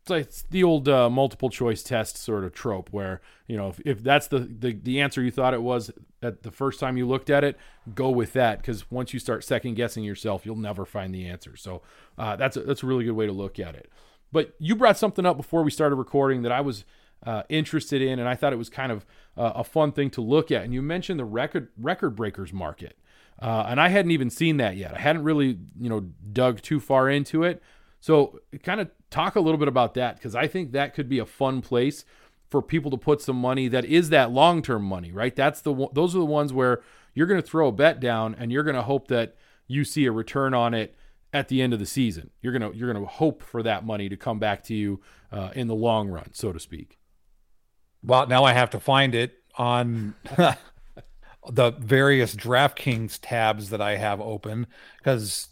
It's 0.01 0.09
like 0.09 0.49
the 0.49 0.65
old 0.65 0.89
uh, 0.89 1.09
multiple 1.09 1.49
choice 1.49 1.81
test 1.81 2.17
sort 2.17 2.43
of 2.43 2.53
trope 2.53 2.89
where, 2.91 3.21
you 3.47 3.55
know, 3.55 3.69
if, 3.69 3.79
if 3.85 4.03
that's 4.03 4.27
the, 4.27 4.39
the, 4.39 4.73
the 4.73 4.99
answer 4.99 5.21
you 5.21 5.31
thought 5.31 5.53
it 5.53 5.61
was 5.61 5.91
at 6.21 6.43
the 6.43 6.51
first 6.51 6.81
time 6.81 6.97
you 6.97 7.07
looked 7.07 7.29
at 7.29 7.45
it, 7.45 7.57
go 7.95 8.09
with 8.09 8.33
that 8.33 8.57
because 8.57 8.91
once 8.91 9.13
you 9.13 9.19
start 9.19 9.45
second 9.45 9.75
guessing 9.75 10.03
yourself, 10.03 10.45
you'll 10.45 10.57
never 10.57 10.83
find 10.83 11.15
the 11.15 11.25
answer. 11.25 11.55
So 11.55 11.83
uh, 12.17 12.35
that's, 12.35 12.57
a, 12.57 12.61
that's 12.61 12.83
a 12.83 12.85
really 12.85 13.05
good 13.05 13.13
way 13.13 13.27
to 13.27 13.31
look 13.31 13.59
at 13.59 13.75
it. 13.75 13.89
But 14.29 14.53
you 14.59 14.75
brought 14.75 14.97
something 14.97 15.25
up 15.25 15.37
before 15.37 15.63
we 15.63 15.71
started 15.71 15.95
recording 15.95 16.41
that 16.41 16.51
I 16.51 16.59
was 16.59 16.83
uh, 17.25 17.43
interested 17.49 18.01
in, 18.01 18.19
and 18.19 18.27
I 18.27 18.35
thought 18.35 18.53
it 18.53 18.57
was 18.57 18.69
kind 18.69 18.91
of 18.91 19.05
uh, 19.37 19.53
a 19.55 19.63
fun 19.63 19.91
thing 19.91 20.09
to 20.11 20.21
look 20.21 20.51
at. 20.51 20.63
And 20.63 20.73
you 20.73 20.81
mentioned 20.81 21.19
the 21.19 21.25
record 21.25 21.69
record 21.77 22.15
breakers 22.15 22.53
market, 22.53 22.97
uh, 23.41 23.65
and 23.67 23.79
I 23.79 23.89
hadn't 23.89 24.11
even 24.11 24.29
seen 24.29 24.57
that 24.57 24.75
yet. 24.75 24.93
I 24.95 24.99
hadn't 24.99 25.23
really 25.23 25.57
you 25.79 25.89
know 25.89 26.01
dug 26.31 26.61
too 26.61 26.79
far 26.79 27.09
into 27.09 27.43
it. 27.43 27.61
So 27.99 28.39
kind 28.63 28.81
of 28.81 28.89
talk 29.09 29.35
a 29.35 29.39
little 29.39 29.57
bit 29.57 29.69
about 29.69 29.93
that 29.93 30.15
because 30.15 30.35
I 30.35 30.47
think 30.47 30.73
that 30.73 30.93
could 30.93 31.07
be 31.07 31.19
a 31.19 31.25
fun 31.25 31.61
place 31.61 32.03
for 32.49 32.61
people 32.61 32.91
to 32.91 32.97
put 32.97 33.21
some 33.21 33.37
money 33.37 33.67
that 33.69 33.85
is 33.85 34.09
that 34.09 34.31
long 34.31 34.61
term 34.61 34.83
money, 34.83 35.11
right? 35.11 35.35
That's 35.35 35.61
the 35.61 35.87
those 35.93 36.15
are 36.15 36.19
the 36.19 36.25
ones 36.25 36.51
where 36.51 36.81
you're 37.13 37.27
going 37.27 37.41
to 37.41 37.47
throw 37.47 37.67
a 37.67 37.71
bet 37.71 37.99
down 37.99 38.35
and 38.37 38.51
you're 38.51 38.63
going 38.63 38.75
to 38.75 38.81
hope 38.83 39.07
that 39.07 39.35
you 39.67 39.83
see 39.83 40.05
a 40.05 40.11
return 40.11 40.53
on 40.53 40.73
it 40.73 40.95
at 41.33 41.47
the 41.47 41.61
end 41.61 41.73
of 41.73 41.79
the 41.79 41.85
season. 41.85 42.29
You're 42.41 42.53
gonna 42.53 42.71
you're 42.73 42.93
gonna 42.93 43.05
hope 43.05 43.41
for 43.41 43.63
that 43.63 43.85
money 43.85 44.07
to 44.07 44.15
come 44.15 44.39
back 44.39 44.63
to 44.65 44.75
you 44.75 45.01
uh, 45.31 45.49
in 45.55 45.67
the 45.67 45.75
long 45.75 46.09
run, 46.09 46.29
so 46.33 46.53
to 46.53 46.59
speak. 46.59 46.99
Well, 48.03 48.27
now 48.27 48.43
I 48.43 48.53
have 48.53 48.71
to 48.71 48.79
find 48.79 49.15
it 49.15 49.33
on 49.55 50.15
the 51.49 51.71
various 51.71 52.35
DraftKings 52.35 53.19
tabs 53.21 53.69
that 53.69 53.81
I 53.81 53.95
have 53.95 54.19
open 54.19 54.67
because 54.97 55.47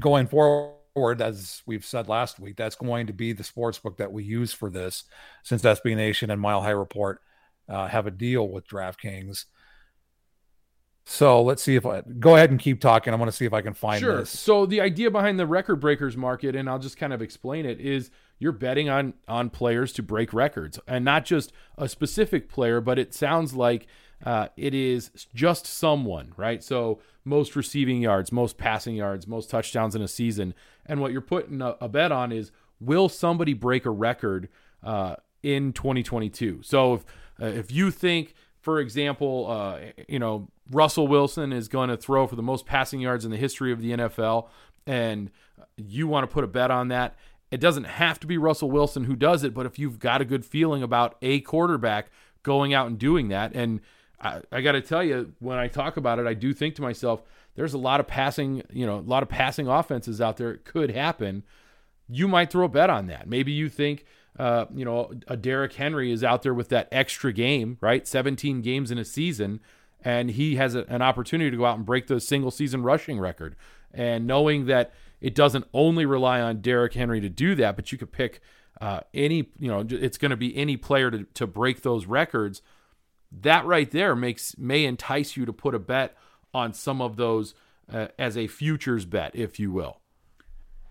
going 0.00 0.26
forward, 0.26 1.20
as 1.20 1.62
we've 1.66 1.84
said 1.84 2.08
last 2.08 2.40
week, 2.40 2.56
that's 2.56 2.76
going 2.76 3.06
to 3.06 3.12
be 3.12 3.32
the 3.32 3.44
sports 3.44 3.78
book 3.78 3.98
that 3.98 4.12
we 4.12 4.24
use 4.24 4.52
for 4.52 4.70
this, 4.70 5.04
since 5.42 5.62
SB 5.62 5.96
Nation 5.96 6.30
and 6.30 6.40
Mile 6.40 6.62
High 6.62 6.70
Report 6.70 7.20
uh, 7.68 7.86
have 7.88 8.06
a 8.06 8.10
deal 8.10 8.48
with 8.48 8.66
DraftKings. 8.66 9.46
So 11.04 11.42
let's 11.42 11.62
see 11.62 11.74
if 11.74 11.84
I 11.84 12.02
go 12.20 12.36
ahead 12.36 12.50
and 12.50 12.60
keep 12.60 12.80
talking. 12.80 13.12
I 13.12 13.16
want 13.16 13.30
to 13.30 13.36
see 13.36 13.44
if 13.44 13.52
I 13.52 13.60
can 13.60 13.74
find 13.74 14.00
sure. 14.00 14.18
this. 14.18 14.30
So 14.30 14.66
the 14.66 14.80
idea 14.80 15.10
behind 15.10 15.38
the 15.38 15.46
record 15.46 15.76
breakers 15.76 16.16
market, 16.16 16.54
and 16.54 16.68
I'll 16.70 16.78
just 16.78 16.96
kind 16.96 17.12
of 17.12 17.20
explain 17.20 17.66
it, 17.66 17.80
is 17.80 18.10
you're 18.38 18.52
betting 18.52 18.88
on 18.88 19.14
on 19.28 19.50
players 19.50 19.92
to 19.94 20.02
break 20.02 20.32
records, 20.32 20.78
and 20.86 21.04
not 21.04 21.24
just 21.24 21.52
a 21.78 21.88
specific 21.88 22.48
player, 22.48 22.80
but 22.80 22.98
it 22.98 23.14
sounds 23.14 23.54
like 23.54 23.86
uh, 24.24 24.48
it 24.56 24.74
is 24.74 25.10
just 25.34 25.66
someone, 25.66 26.32
right? 26.36 26.62
So 26.62 27.00
most 27.24 27.56
receiving 27.56 28.00
yards, 28.00 28.32
most 28.32 28.58
passing 28.58 28.96
yards, 28.96 29.26
most 29.26 29.50
touchdowns 29.50 29.94
in 29.94 30.02
a 30.02 30.08
season, 30.08 30.54
and 30.86 31.00
what 31.00 31.12
you're 31.12 31.20
putting 31.20 31.62
a, 31.62 31.76
a 31.80 31.88
bet 31.88 32.12
on 32.12 32.32
is 32.32 32.52
will 32.80 33.08
somebody 33.08 33.54
break 33.54 33.86
a 33.86 33.90
record 33.90 34.48
uh, 34.82 35.16
in 35.42 35.72
2022? 35.72 36.60
So 36.62 36.94
if 36.94 37.04
uh, 37.40 37.46
if 37.46 37.70
you 37.70 37.90
think, 37.90 38.34
for 38.60 38.80
example, 38.80 39.46
uh, 39.48 39.78
you 40.08 40.18
know 40.18 40.48
Russell 40.70 41.06
Wilson 41.06 41.52
is 41.52 41.68
going 41.68 41.88
to 41.88 41.96
throw 41.96 42.26
for 42.26 42.36
the 42.36 42.42
most 42.42 42.66
passing 42.66 43.00
yards 43.00 43.24
in 43.24 43.30
the 43.30 43.36
history 43.36 43.72
of 43.72 43.80
the 43.80 43.92
NFL, 43.92 44.48
and 44.86 45.30
you 45.76 46.06
want 46.06 46.28
to 46.28 46.32
put 46.32 46.44
a 46.44 46.48
bet 46.48 46.70
on 46.70 46.88
that. 46.88 47.16
It 47.52 47.60
doesn't 47.60 47.84
have 47.84 48.18
to 48.20 48.26
be 48.26 48.38
Russell 48.38 48.70
Wilson 48.70 49.04
who 49.04 49.14
does 49.14 49.44
it, 49.44 49.54
but 49.54 49.66
if 49.66 49.78
you've 49.78 49.98
got 49.98 50.20
a 50.20 50.24
good 50.24 50.44
feeling 50.44 50.82
about 50.82 51.16
a 51.22 51.40
quarterback 51.40 52.10
going 52.42 52.74
out 52.74 52.88
and 52.88 52.98
doing 52.98 53.28
that, 53.28 53.54
and 53.54 53.80
I, 54.20 54.40
I 54.50 54.60
got 54.60 54.72
to 54.72 54.80
tell 54.80 55.04
you, 55.04 55.32
when 55.38 55.58
I 55.58 55.68
talk 55.68 55.96
about 55.96 56.18
it, 56.18 56.26
I 56.26 56.34
do 56.34 56.52
think 56.52 56.74
to 56.76 56.82
myself, 56.82 57.22
there's 57.54 57.74
a 57.74 57.78
lot 57.78 58.00
of 58.00 58.06
passing, 58.06 58.62
you 58.72 58.86
know, 58.86 58.98
a 58.98 59.00
lot 59.00 59.22
of 59.22 59.28
passing 59.28 59.68
offenses 59.68 60.20
out 60.20 60.38
there. 60.38 60.52
It 60.52 60.64
could 60.64 60.90
happen. 60.90 61.44
You 62.08 62.26
might 62.26 62.50
throw 62.50 62.64
a 62.64 62.68
bet 62.68 62.90
on 62.90 63.06
that. 63.08 63.28
Maybe 63.28 63.52
you 63.52 63.68
think, 63.68 64.06
uh, 64.38 64.64
you 64.74 64.84
know, 64.84 65.12
a 65.28 65.36
Derrick 65.36 65.74
Henry 65.74 66.10
is 66.10 66.24
out 66.24 66.42
there 66.42 66.54
with 66.54 66.70
that 66.70 66.88
extra 66.90 67.32
game, 67.32 67.76
right? 67.80 68.08
17 68.08 68.62
games 68.62 68.90
in 68.90 68.98
a 68.98 69.04
season 69.04 69.60
and 70.04 70.30
he 70.30 70.56
has 70.56 70.74
a, 70.74 70.84
an 70.88 71.02
opportunity 71.02 71.50
to 71.50 71.56
go 71.56 71.64
out 71.64 71.76
and 71.76 71.86
break 71.86 72.06
the 72.06 72.20
single 72.20 72.50
season 72.50 72.82
rushing 72.82 73.18
record. 73.18 73.56
And 73.92 74.26
knowing 74.26 74.66
that 74.66 74.92
it 75.22 75.36
doesn't 75.36 75.64
only 75.72 76.04
rely 76.04 76.40
on 76.40 76.60
Derrick 76.60 76.92
Henry 76.94 77.20
to 77.20 77.28
do 77.28 77.54
that, 77.54 77.76
but 77.76 77.92
you 77.92 77.96
could 77.96 78.10
pick 78.10 78.40
uh, 78.80 79.00
any, 79.14 79.50
you 79.58 79.68
know, 79.68 79.86
it's 79.88 80.18
going 80.18 80.32
to 80.32 80.36
be 80.36 80.54
any 80.56 80.76
player 80.76 81.12
to, 81.12 81.24
to 81.34 81.46
break 81.46 81.82
those 81.82 82.06
records. 82.06 82.60
That 83.30 83.64
right 83.64 83.88
there 83.90 84.16
makes 84.16 84.58
may 84.58 84.84
entice 84.84 85.36
you 85.36 85.46
to 85.46 85.52
put 85.52 85.76
a 85.76 85.78
bet 85.78 86.16
on 86.52 86.74
some 86.74 87.00
of 87.00 87.16
those 87.16 87.54
uh, 87.90 88.08
as 88.18 88.36
a 88.36 88.48
futures 88.48 89.04
bet, 89.04 89.30
if 89.34 89.60
you 89.60 89.70
will. 89.70 90.00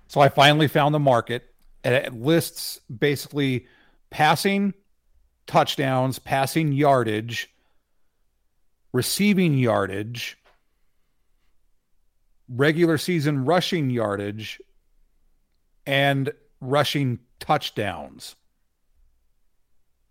So 0.08 0.22
I 0.22 0.30
finally 0.30 0.70
found 0.70 0.96
the 0.96 1.00
market, 1.00 1.54
and 1.84 1.94
it 1.94 2.14
lists 2.14 2.80
basically 2.90 3.68
passing 4.10 4.74
touchdowns, 5.46 6.20
passing 6.20 6.72
yardage, 6.72 7.54
receiving 8.94 9.58
yardage, 9.58 10.38
regular 12.54 12.98
season 12.98 13.46
rushing 13.46 13.90
yardage, 13.90 14.60
and 15.86 16.34
rushing 16.60 17.20
touchdowns. 17.40 18.36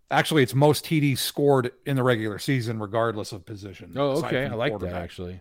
Actually, 0.09 0.41
it's 0.43 0.53
most 0.53 0.85
TDs 0.85 1.19
scored 1.19 1.71
in 1.85 1.95
the 1.95 2.03
regular 2.03 2.37
season, 2.39 2.79
regardless 2.79 3.31
of 3.31 3.45
position. 3.45 3.93
Oh, 3.95 4.21
okay. 4.23 4.45
I 4.45 4.55
like 4.55 4.77
that 4.79 4.93
actually. 4.93 5.39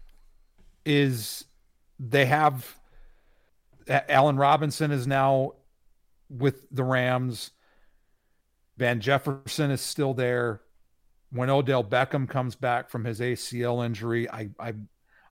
is 0.86 1.44
they 2.00 2.24
have 2.24 2.78
Allen 3.86 4.38
Robinson 4.38 4.92
is 4.92 5.06
now 5.06 5.52
with 6.30 6.66
the 6.70 6.84
Rams. 6.84 7.50
Van 8.78 8.98
Jefferson 8.98 9.70
is 9.70 9.82
still 9.82 10.14
there. 10.14 10.62
When 11.30 11.50
Odell 11.50 11.84
Beckham 11.84 12.26
comes 12.26 12.54
back 12.54 12.88
from 12.88 13.04
his 13.04 13.20
ACL 13.20 13.84
injury, 13.84 14.30
I, 14.30 14.48
I 14.58 14.72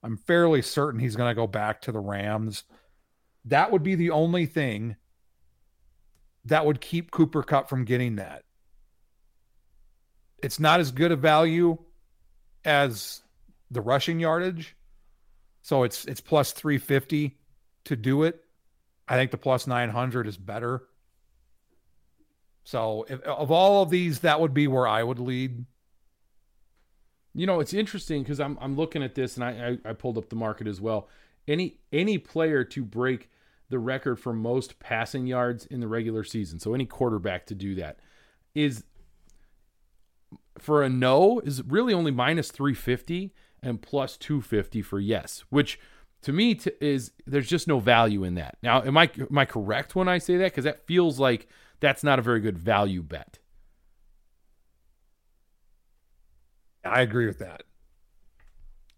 I'm 0.05 0.17
fairly 0.17 0.61
certain 0.61 0.99
he's 0.99 1.15
going 1.15 1.31
to 1.31 1.35
go 1.35 1.47
back 1.47 1.81
to 1.81 1.91
the 1.91 1.99
Rams. 1.99 2.63
That 3.45 3.71
would 3.71 3.81
be 3.81 3.95
the 3.95 4.11
only 4.11 4.45
thing 4.45 4.97
that 6.45 6.63
would 6.63 6.79
keep 6.79 7.09
Cooper 7.09 7.41
Kupp 7.41 7.67
from 7.67 7.85
getting 7.85 8.17
that. 8.17 8.43
It's 10.43 10.59
not 10.59 10.79
as 10.79 10.91
good 10.91 11.11
a 11.11 11.15
value 11.15 11.79
as 12.63 13.23
the 13.71 13.81
rushing 13.81 14.19
yardage. 14.19 14.75
So 15.63 15.81
it's 15.81 16.05
it's 16.05 16.21
plus 16.21 16.51
350 16.51 17.35
to 17.85 17.95
do 17.95 18.23
it. 18.23 18.43
I 19.07 19.15
think 19.15 19.31
the 19.31 19.37
plus 19.37 19.65
900 19.65 20.27
is 20.27 20.37
better. 20.37 20.83
So 22.63 23.07
if, 23.09 23.21
of 23.21 23.49
all 23.49 23.81
of 23.81 23.89
these, 23.89 24.19
that 24.19 24.39
would 24.39 24.53
be 24.53 24.67
where 24.67 24.87
I 24.87 25.01
would 25.01 25.19
lead. 25.19 25.65
You 27.35 27.45
know, 27.45 27.59
it's 27.59 27.73
interesting 27.73 28.23
because 28.23 28.39
I'm 28.39 28.57
I'm 28.61 28.75
looking 28.75 29.03
at 29.03 29.13
this 29.13 29.35
and 29.35 29.43
I, 29.43 29.77
I 29.85 29.89
I 29.89 29.93
pulled 29.93 30.17
up 30.17 30.29
the 30.29 30.35
market 30.35 30.67
as 30.67 30.79
well. 30.79 31.09
Any 31.47 31.79
any 31.91 32.17
player 32.17 32.63
to 32.63 32.83
break 32.83 33.29
the 33.69 33.77
record 33.79 34.17
for 34.19 34.31
most 34.31 34.79
passing 34.79 35.27
yards 35.27 35.65
in 35.65 35.79
the 35.81 35.87
regular 35.87 36.23
season, 36.23 36.59
so 36.59 36.73
any 36.73 36.85
quarterback 36.85 37.45
to 37.47 37.55
do 37.55 37.75
that, 37.75 37.99
is 38.53 38.85
for 40.57 40.81
a 40.81 40.89
no 40.89 41.39
is 41.41 41.61
really 41.63 41.93
only 41.93 42.11
minus 42.11 42.51
350 42.51 43.33
and 43.61 43.81
plus 43.81 44.15
250 44.17 44.81
for 44.81 44.99
yes, 44.99 45.43
which 45.49 45.79
to 46.21 46.31
me 46.31 46.55
t- 46.55 46.71
is 46.79 47.11
there's 47.25 47.47
just 47.47 47.67
no 47.67 47.79
value 47.79 48.23
in 48.23 48.35
that. 48.35 48.57
Now, 48.63 48.81
am 48.81 48.97
I 48.97 49.09
am 49.19 49.37
I 49.37 49.45
correct 49.45 49.95
when 49.95 50.07
I 50.07 50.19
say 50.19 50.37
that? 50.37 50.51
Because 50.51 50.63
that 50.63 50.87
feels 50.87 51.19
like 51.19 51.47
that's 51.79 52.03
not 52.03 52.17
a 52.17 52.21
very 52.21 52.39
good 52.39 52.57
value 52.57 53.03
bet. 53.03 53.39
I 56.85 57.01
agree 57.01 57.25
with 57.25 57.39
that. 57.39 57.63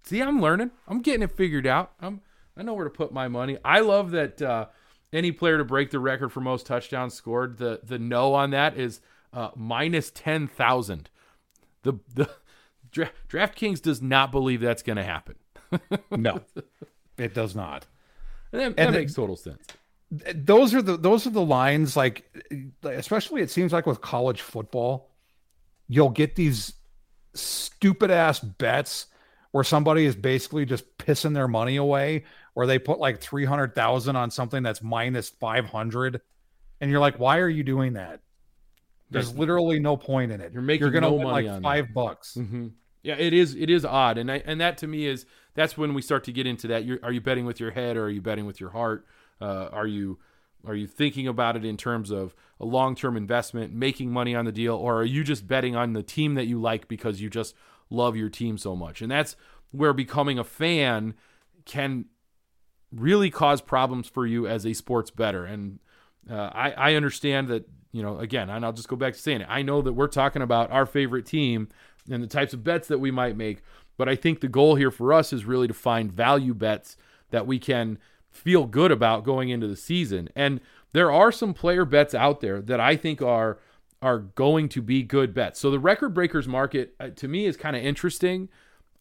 See, 0.04 0.22
I'm 0.22 0.42
learning. 0.42 0.72
I'm 0.88 1.02
getting 1.02 1.24
it 1.24 1.32
figured 1.32 1.68
out. 1.68 1.92
I'm 2.00 2.22
I 2.56 2.64
know 2.64 2.74
where 2.74 2.86
to 2.86 2.90
put 2.90 3.12
my 3.12 3.28
money. 3.28 3.58
I 3.64 3.82
love 3.82 4.12
that 4.12 4.42
uh, 4.42 4.68
any 5.14 5.32
player 5.32 5.58
to 5.58 5.64
break 5.66 5.92
the 5.92 6.00
record 6.00 6.30
for 6.30 6.42
most 6.42 6.66
touchdowns 6.66 7.14
scored. 7.14 7.58
The 7.58 7.82
the 7.84 8.00
no 8.00 8.34
on 8.34 8.52
that 8.52 8.78
is 8.78 9.02
uh, 9.34 9.50
minus 9.56 10.12
ten 10.12 10.48
thousand. 10.48 11.10
The 11.84 11.94
the 12.14 12.30
Dra- 12.92 13.12
DraftKings 13.30 13.82
does 13.82 14.02
not 14.02 14.32
believe 14.32 14.62
that's 14.62 14.84
going 14.84 14.98
to 14.98 15.04
happen. 15.04 15.36
No, 16.10 16.40
it 17.18 17.34
does 17.34 17.54
not. 17.56 17.86
And 18.54 18.62
that, 18.62 18.66
And 18.68 18.76
that 18.78 18.86
the- 18.94 19.00
makes 19.00 19.14
total 19.14 19.36
sense. 19.36 19.66
those 20.10 20.74
are 20.74 20.82
the 20.82 20.96
those 20.96 21.28
are 21.28 21.32
the 21.32 21.42
lines 21.44 21.98
like 21.98 22.24
especially 22.84 23.42
it 23.42 23.52
seems 23.52 23.74
like 23.74 23.86
with 23.86 24.00
college 24.00 24.40
football 24.40 25.10
you'll 25.90 26.10
get 26.10 26.36
these 26.36 26.74
stupid 27.38 28.12
ass 28.12 28.40
bets 28.40 29.08
where 29.52 29.64
somebody 29.64 30.06
is 30.06 30.16
basically 30.16 30.66
just 30.66 30.98
pissing 30.98 31.34
their 31.34 31.48
money 31.48 31.78
away 31.78 32.26
or 32.56 32.66
they 32.66 32.80
put 32.80 33.00
like 33.00 33.20
300,000 33.22 34.16
on 34.16 34.32
something 34.32 34.64
that's 34.64 34.82
minus 34.84 35.30
500 35.30 36.22
And 36.82 36.92
you're 36.92 37.00
like, 37.00 37.18
why 37.20 37.40
are 37.40 37.50
you 37.50 37.64
doing 37.64 37.94
that? 37.94 38.22
There's 39.10 39.34
literally 39.34 39.80
no 39.80 39.96
point 39.98 40.32
in 40.32 40.42
it. 40.42 40.52
You're 40.54 40.62
making 40.62 40.82
you're 40.82 40.92
gonna 40.92 41.08
no 41.08 41.14
win 41.14 41.24
money 41.24 41.48
like 41.48 41.62
five 41.62 41.88
that. 41.88 41.94
bucks. 41.94 42.34
hmm 42.36 42.68
Yeah, 43.04 43.16
it 43.16 43.34
is. 43.34 43.56
It 43.56 43.70
is 43.70 43.86
odd, 43.86 44.18
and 44.18 44.32
I, 44.32 44.44
and 44.46 44.60
that 44.60 44.78
to 44.80 44.88
me 44.88 45.06
is 45.06 45.26
that's 45.54 45.78
when 45.78 45.94
we 45.94 46.02
start 46.02 46.24
to 46.26 46.32
get 46.34 46.46
into 46.46 46.68
that. 46.68 46.84
You're, 46.84 47.00
are 47.04 47.12
you 47.12 47.22
betting 47.22 47.46
with 47.46 47.60
your 47.60 47.72
head 47.72 47.96
or 47.98 48.06
are 48.06 48.10
you 48.10 48.22
betting 48.22 48.46
with 48.46 48.60
your 48.60 48.72
heart? 48.72 49.06
Uh, 49.40 49.70
are 49.72 49.88
you 49.88 50.20
are 50.66 50.76
you 50.76 50.88
thinking 50.88 51.28
about 51.28 51.56
it 51.56 51.64
in 51.64 51.78
terms 51.78 52.12
of 52.12 52.36
a 52.60 52.66
long 52.66 52.96
term 52.96 53.16
investment, 53.16 53.74
making 53.74 54.12
money 54.12 54.36
on 54.36 54.46
the 54.46 54.52
deal, 54.52 54.76
or 54.76 55.02
are 55.02 55.06
you 55.06 55.24
just 55.24 55.48
betting 55.48 55.76
on 55.76 55.94
the 55.94 56.04
team 56.04 56.36
that 56.36 56.48
you 56.48 56.60
like 56.60 56.88
because 56.88 57.22
you 57.22 57.30
just 57.30 57.56
love 57.90 58.16
your 58.16 58.30
team 58.30 58.58
so 58.58 58.76
much? 58.76 59.02
And 59.02 59.12
that's 59.12 59.36
where 59.72 59.94
becoming 59.94 60.40
a 60.40 60.44
fan 60.44 61.14
can 61.66 62.06
really 62.92 63.30
cause 63.30 63.62
problems 63.62 64.08
for 64.08 64.26
you 64.26 64.48
as 64.48 64.66
a 64.66 64.74
sports 64.74 65.12
bettor. 65.12 65.46
And 65.46 65.80
uh, 66.30 66.50
I, 66.54 66.72
I 66.72 66.94
understand 66.96 67.48
that, 67.50 67.68
you 67.92 68.02
know, 68.02 68.20
again, 68.20 68.50
and 68.50 68.66
I'll 68.66 68.74
just 68.74 68.88
go 68.88 68.96
back 68.96 69.14
to 69.14 69.20
saying 69.20 69.42
it. 69.42 69.48
I 69.50 69.62
know 69.62 69.82
that 69.82 69.94
we're 69.94 70.08
talking 70.08 70.42
about 70.42 70.72
our 70.72 70.86
favorite 70.86 71.26
team 71.26 71.70
and 72.10 72.24
the 72.24 72.28
types 72.28 72.54
of 72.54 72.64
bets 72.64 72.88
that 72.88 73.00
we 73.00 73.12
might 73.12 73.36
make, 73.36 73.62
but 73.98 74.08
I 74.08 74.16
think 74.16 74.40
the 74.40 74.48
goal 74.48 74.76
here 74.76 74.92
for 74.92 75.12
us 75.14 75.34
is 75.34 75.46
really 75.46 75.68
to 75.68 75.74
find 75.74 76.12
value 76.12 76.54
bets 76.54 76.98
that 77.32 77.46
we 77.46 77.60
can 77.60 78.00
feel 78.38 78.66
good 78.66 78.92
about 78.92 79.24
going 79.24 79.50
into 79.50 79.68
the 79.68 79.76
season. 79.76 80.30
And 80.36 80.62
there 80.94 81.12
are 81.12 81.32
some 81.32 81.54
player 81.54 81.86
bets 81.86 82.14
out 82.14 82.40
there 82.42 82.62
that 82.62 82.80
I 82.80 82.96
think 82.96 83.22
are 83.22 83.60
are 84.02 84.20
going 84.20 84.70
to 84.70 84.82
be 84.82 85.02
good 85.02 85.34
bets. 85.34 85.60
So 85.60 85.72
the 85.72 85.80
record 85.80 86.14
breakers 86.14 86.48
market 86.48 86.94
uh, 87.00 87.10
to 87.16 87.28
me 87.28 87.48
is 87.48 87.58
kind 87.58 87.76
of 87.76 87.84
interesting. 87.84 88.48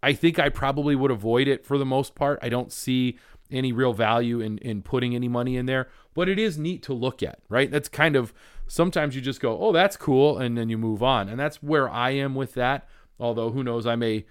I 0.03 0.15
think 0.15 0.39
I 0.39 0.49
probably 0.49 0.97
would 0.97 1.11
avoid 1.11 1.49
it 1.49 1.67
for 1.67 1.77
the 1.77 1.85
most 1.85 2.15
part. 2.15 2.39
I 2.41 2.49
don't 2.49 2.73
see 2.73 3.19
any 3.51 3.73
real 3.73 3.93
value 3.93 4.41
in 4.41 4.59
in 4.59 4.83
putting 4.83 5.15
any 5.15 5.29
money 5.29 5.57
in 5.57 5.67
there, 5.67 5.89
but 6.15 6.29
it 6.29 6.39
is 6.39 6.59
neat 6.59 6.83
to 6.85 6.95
look 6.95 7.23
at, 7.23 7.41
right? 7.49 7.71
That's 7.71 7.89
kind 7.89 8.17
of 8.17 8.33
sometimes 8.67 9.15
you 9.15 9.21
just 9.21 9.41
go, 9.41 9.59
"Oh, 9.59 9.73
that's 9.73 9.97
cool," 9.97 10.39
and 10.39 10.57
then 10.57 10.69
you 10.69 10.79
move 10.79 11.03
on. 11.03 11.29
And 11.29 11.39
that's 11.39 11.63
where 11.63 11.89
I 11.89 12.11
am 12.11 12.35
with 12.35 12.55
that. 12.55 12.89
Although 13.21 13.51
who 13.51 13.63
knows, 13.63 13.87
I 13.87 13.97
may 13.97 14.25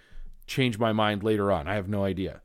change 0.47 0.77
my 0.79 0.93
mind 0.93 1.23
later 1.23 1.51
on. 1.51 1.67
I 1.67 1.75
have 1.75 1.87
no 1.87 2.03
idea. 2.03 2.41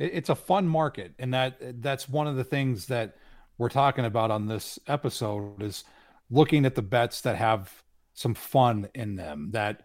It- 0.00 0.14
It's 0.14 0.28
a 0.30 0.34
fun 0.34 0.66
market, 0.66 1.14
and 1.20 1.32
that 1.34 1.82
that's 1.82 2.08
one 2.08 2.26
of 2.26 2.34
the 2.36 2.44
things 2.44 2.86
that 2.86 3.16
we're 3.58 3.68
talking 3.68 4.04
about 4.06 4.30
on 4.30 4.46
this 4.46 4.78
episode 4.88 5.62
is 5.62 5.84
looking 6.30 6.64
at 6.64 6.74
the 6.74 6.82
bets 6.82 7.20
that 7.20 7.36
have 7.36 7.82
some 8.14 8.34
fun 8.34 8.88
in 8.94 9.14
them 9.16 9.50
that 9.52 9.82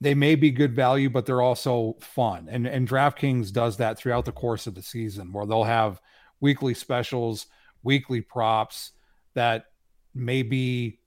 they 0.00 0.14
may 0.14 0.34
be 0.36 0.50
good 0.50 0.74
value, 0.74 1.10
but 1.10 1.26
they're 1.26 1.42
also 1.42 1.96
fun. 2.00 2.48
And 2.48 2.66
and 2.66 2.88
DraftKings 2.88 3.52
does 3.52 3.76
that 3.78 3.98
throughout 3.98 4.24
the 4.24 4.32
course 4.32 4.66
of 4.66 4.74
the 4.74 4.82
season, 4.82 5.32
where 5.32 5.46
they'll 5.46 5.64
have 5.64 6.00
weekly 6.40 6.74
specials, 6.74 7.46
weekly 7.82 8.20
props 8.20 8.92
that 9.34 9.66
may 10.14 10.42
be 10.42 11.00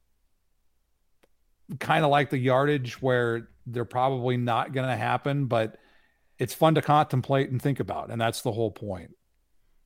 kind 1.80 2.04
of 2.04 2.12
like 2.12 2.30
the 2.30 2.38
yardage, 2.38 3.02
where 3.02 3.50
they're 3.66 3.86
probably 3.86 4.36
not 4.38 4.74
going 4.74 4.88
to 4.88 4.96
happen, 4.96 5.46
but 5.46 5.78
it's 6.40 6.54
fun 6.54 6.76
to 6.76 6.82
contemplate 6.82 7.50
and 7.50 7.62
think 7.62 7.80
about, 7.80 8.10
and 8.10 8.20
that's 8.20 8.42
the 8.42 8.52
whole 8.52 8.72
point. 8.72 9.16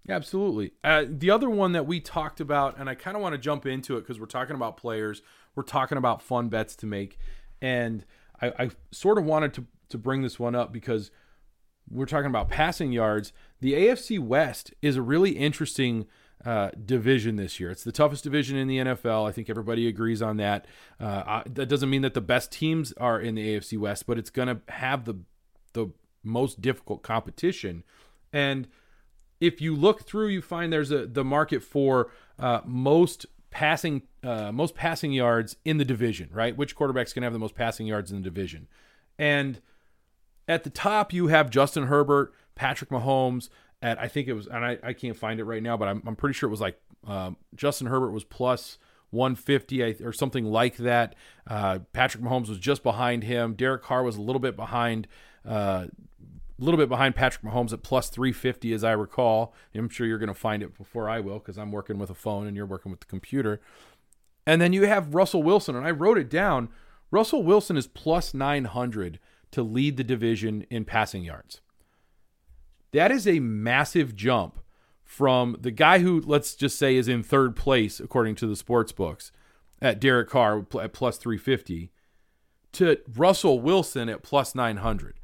Absolutely. 0.09 0.71
Uh, 0.83 1.05
the 1.07 1.29
other 1.29 1.49
one 1.49 1.73
that 1.73 1.85
we 1.85 1.99
talked 1.99 2.39
about, 2.41 2.77
and 2.77 2.89
I 2.89 2.95
kind 2.95 3.15
of 3.15 3.21
want 3.21 3.33
to 3.33 3.37
jump 3.37 3.65
into 3.65 3.97
it 3.97 4.01
because 4.01 4.19
we're 4.19 4.25
talking 4.25 4.55
about 4.55 4.75
players, 4.75 5.21
we're 5.55 5.63
talking 5.63 5.97
about 5.97 6.21
fun 6.21 6.49
bets 6.49 6.75
to 6.77 6.85
make, 6.85 7.19
and 7.61 8.05
I, 8.41 8.47
I 8.57 8.69
sort 8.91 9.17
of 9.17 9.25
wanted 9.25 9.53
to 9.55 9.65
to 9.89 9.97
bring 9.97 10.21
this 10.21 10.39
one 10.39 10.55
up 10.55 10.71
because 10.71 11.11
we're 11.89 12.05
talking 12.05 12.27
about 12.27 12.49
passing 12.49 12.91
yards. 12.91 13.33
The 13.59 13.73
AFC 13.73 14.19
West 14.19 14.73
is 14.81 14.95
a 14.95 15.01
really 15.01 15.31
interesting 15.31 16.07
uh, 16.45 16.71
division 16.83 17.35
this 17.35 17.59
year. 17.59 17.69
It's 17.69 17.83
the 17.83 17.91
toughest 17.91 18.23
division 18.23 18.57
in 18.57 18.67
the 18.67 18.77
NFL. 18.77 19.27
I 19.27 19.31
think 19.31 19.49
everybody 19.49 19.87
agrees 19.87 20.21
on 20.21 20.37
that. 20.37 20.65
Uh, 20.99 21.23
I, 21.25 21.43
that 21.45 21.67
doesn't 21.67 21.89
mean 21.89 22.01
that 22.01 22.13
the 22.13 22.21
best 22.21 22.51
teams 22.51 22.93
are 22.93 23.19
in 23.19 23.35
the 23.35 23.55
AFC 23.55 23.77
West, 23.77 24.07
but 24.07 24.17
it's 24.17 24.29
going 24.29 24.47
to 24.47 24.61
have 24.69 25.05
the 25.05 25.15
the 25.73 25.87
most 26.23 26.61
difficult 26.61 27.03
competition. 27.03 27.83
And 28.31 28.67
if 29.39 29.59
you 29.59 29.75
look 29.75 30.03
through, 30.03 30.27
you 30.27 30.41
find 30.41 30.71
there's 30.71 30.91
a 30.91 31.05
the 31.07 31.23
market 31.23 31.63
for 31.63 32.11
uh, 32.39 32.61
most 32.65 33.25
passing 33.49 34.03
uh, 34.23 34.51
most 34.51 34.75
passing 34.75 35.11
yards 35.11 35.57
in 35.65 35.77
the 35.77 35.85
division, 35.85 36.29
right? 36.31 36.55
Which 36.55 36.75
quarterback's 36.75 37.13
going 37.13 37.21
to 37.21 37.25
have 37.25 37.33
the 37.33 37.39
most 37.39 37.55
passing 37.55 37.87
yards 37.87 38.11
in 38.11 38.17
the 38.17 38.23
division? 38.23 38.67
And 39.17 39.61
at 40.47 40.63
the 40.63 40.69
top, 40.69 41.13
you 41.13 41.27
have 41.27 41.49
Justin 41.49 41.87
Herbert, 41.87 42.33
Patrick 42.55 42.89
Mahomes. 42.89 43.49
At 43.81 43.99
I 43.99 44.07
think 44.07 44.27
it 44.27 44.33
was, 44.33 44.47
and 44.47 44.63
I, 44.63 44.77
I 44.83 44.93
can't 44.93 45.17
find 45.17 45.39
it 45.39 45.43
right 45.43 45.63
now, 45.63 45.75
but 45.75 45.87
I'm, 45.87 46.03
I'm 46.05 46.15
pretty 46.15 46.33
sure 46.33 46.47
it 46.47 46.51
was 46.51 46.61
like 46.61 46.79
um, 47.07 47.35
Justin 47.55 47.87
Herbert 47.87 48.11
was 48.11 48.23
plus 48.23 48.77
150 49.09 50.03
or 50.03 50.13
something 50.13 50.45
like 50.45 50.77
that. 50.77 51.15
Uh, 51.47 51.79
Patrick 51.93 52.23
Mahomes 52.23 52.47
was 52.47 52.59
just 52.59 52.83
behind 52.83 53.23
him. 53.23 53.53
Derek 53.53 53.83
Carr 53.83 54.03
was 54.03 54.17
a 54.17 54.21
little 54.21 54.39
bit 54.39 54.55
behind. 54.55 55.07
Uh, 55.45 55.87
a 56.61 56.63
little 56.63 56.77
bit 56.77 56.89
behind 56.89 57.15
Patrick 57.15 57.43
Mahomes 57.43 57.73
at 57.73 57.81
plus 57.81 58.09
350, 58.09 58.71
as 58.73 58.83
I 58.83 58.91
recall. 58.91 59.53
I'm 59.73 59.89
sure 59.89 60.05
you're 60.05 60.19
going 60.19 60.27
to 60.27 60.33
find 60.33 60.61
it 60.61 60.77
before 60.77 61.09
I 61.09 61.19
will 61.19 61.39
because 61.39 61.57
I'm 61.57 61.71
working 61.71 61.97
with 61.97 62.11
a 62.11 62.15
phone 62.15 62.45
and 62.45 62.55
you're 62.55 62.67
working 62.67 62.91
with 62.91 62.99
the 63.01 63.07
computer. 63.07 63.59
And 64.45 64.61
then 64.61 64.71
you 64.71 64.85
have 64.85 65.15
Russell 65.15 65.43
Wilson, 65.43 65.75
and 65.75 65.85
I 65.85 65.91
wrote 65.91 66.17
it 66.17 66.29
down. 66.29 66.69
Russell 67.09 67.43
Wilson 67.43 67.77
is 67.77 67.87
plus 67.87 68.33
900 68.33 69.19
to 69.51 69.63
lead 69.63 69.97
the 69.97 70.03
division 70.03 70.65
in 70.69 70.85
passing 70.85 71.23
yards. 71.23 71.61
That 72.93 73.11
is 73.11 73.27
a 73.27 73.39
massive 73.39 74.15
jump 74.15 74.59
from 75.03 75.57
the 75.59 75.71
guy 75.71 75.99
who, 75.99 76.21
let's 76.21 76.55
just 76.55 76.77
say, 76.77 76.95
is 76.95 77.07
in 77.07 77.23
third 77.23 77.55
place 77.55 77.99
according 77.99 78.35
to 78.35 78.47
the 78.47 78.55
sports 78.55 78.91
books 78.91 79.31
at 79.81 79.99
Derek 79.99 80.29
Carr 80.29 80.65
at 80.79 80.93
plus 80.93 81.17
350 81.17 81.91
to 82.73 82.99
Russell 83.15 83.59
Wilson 83.59 84.09
at 84.09 84.23
plus 84.23 84.55
900. 84.55 85.19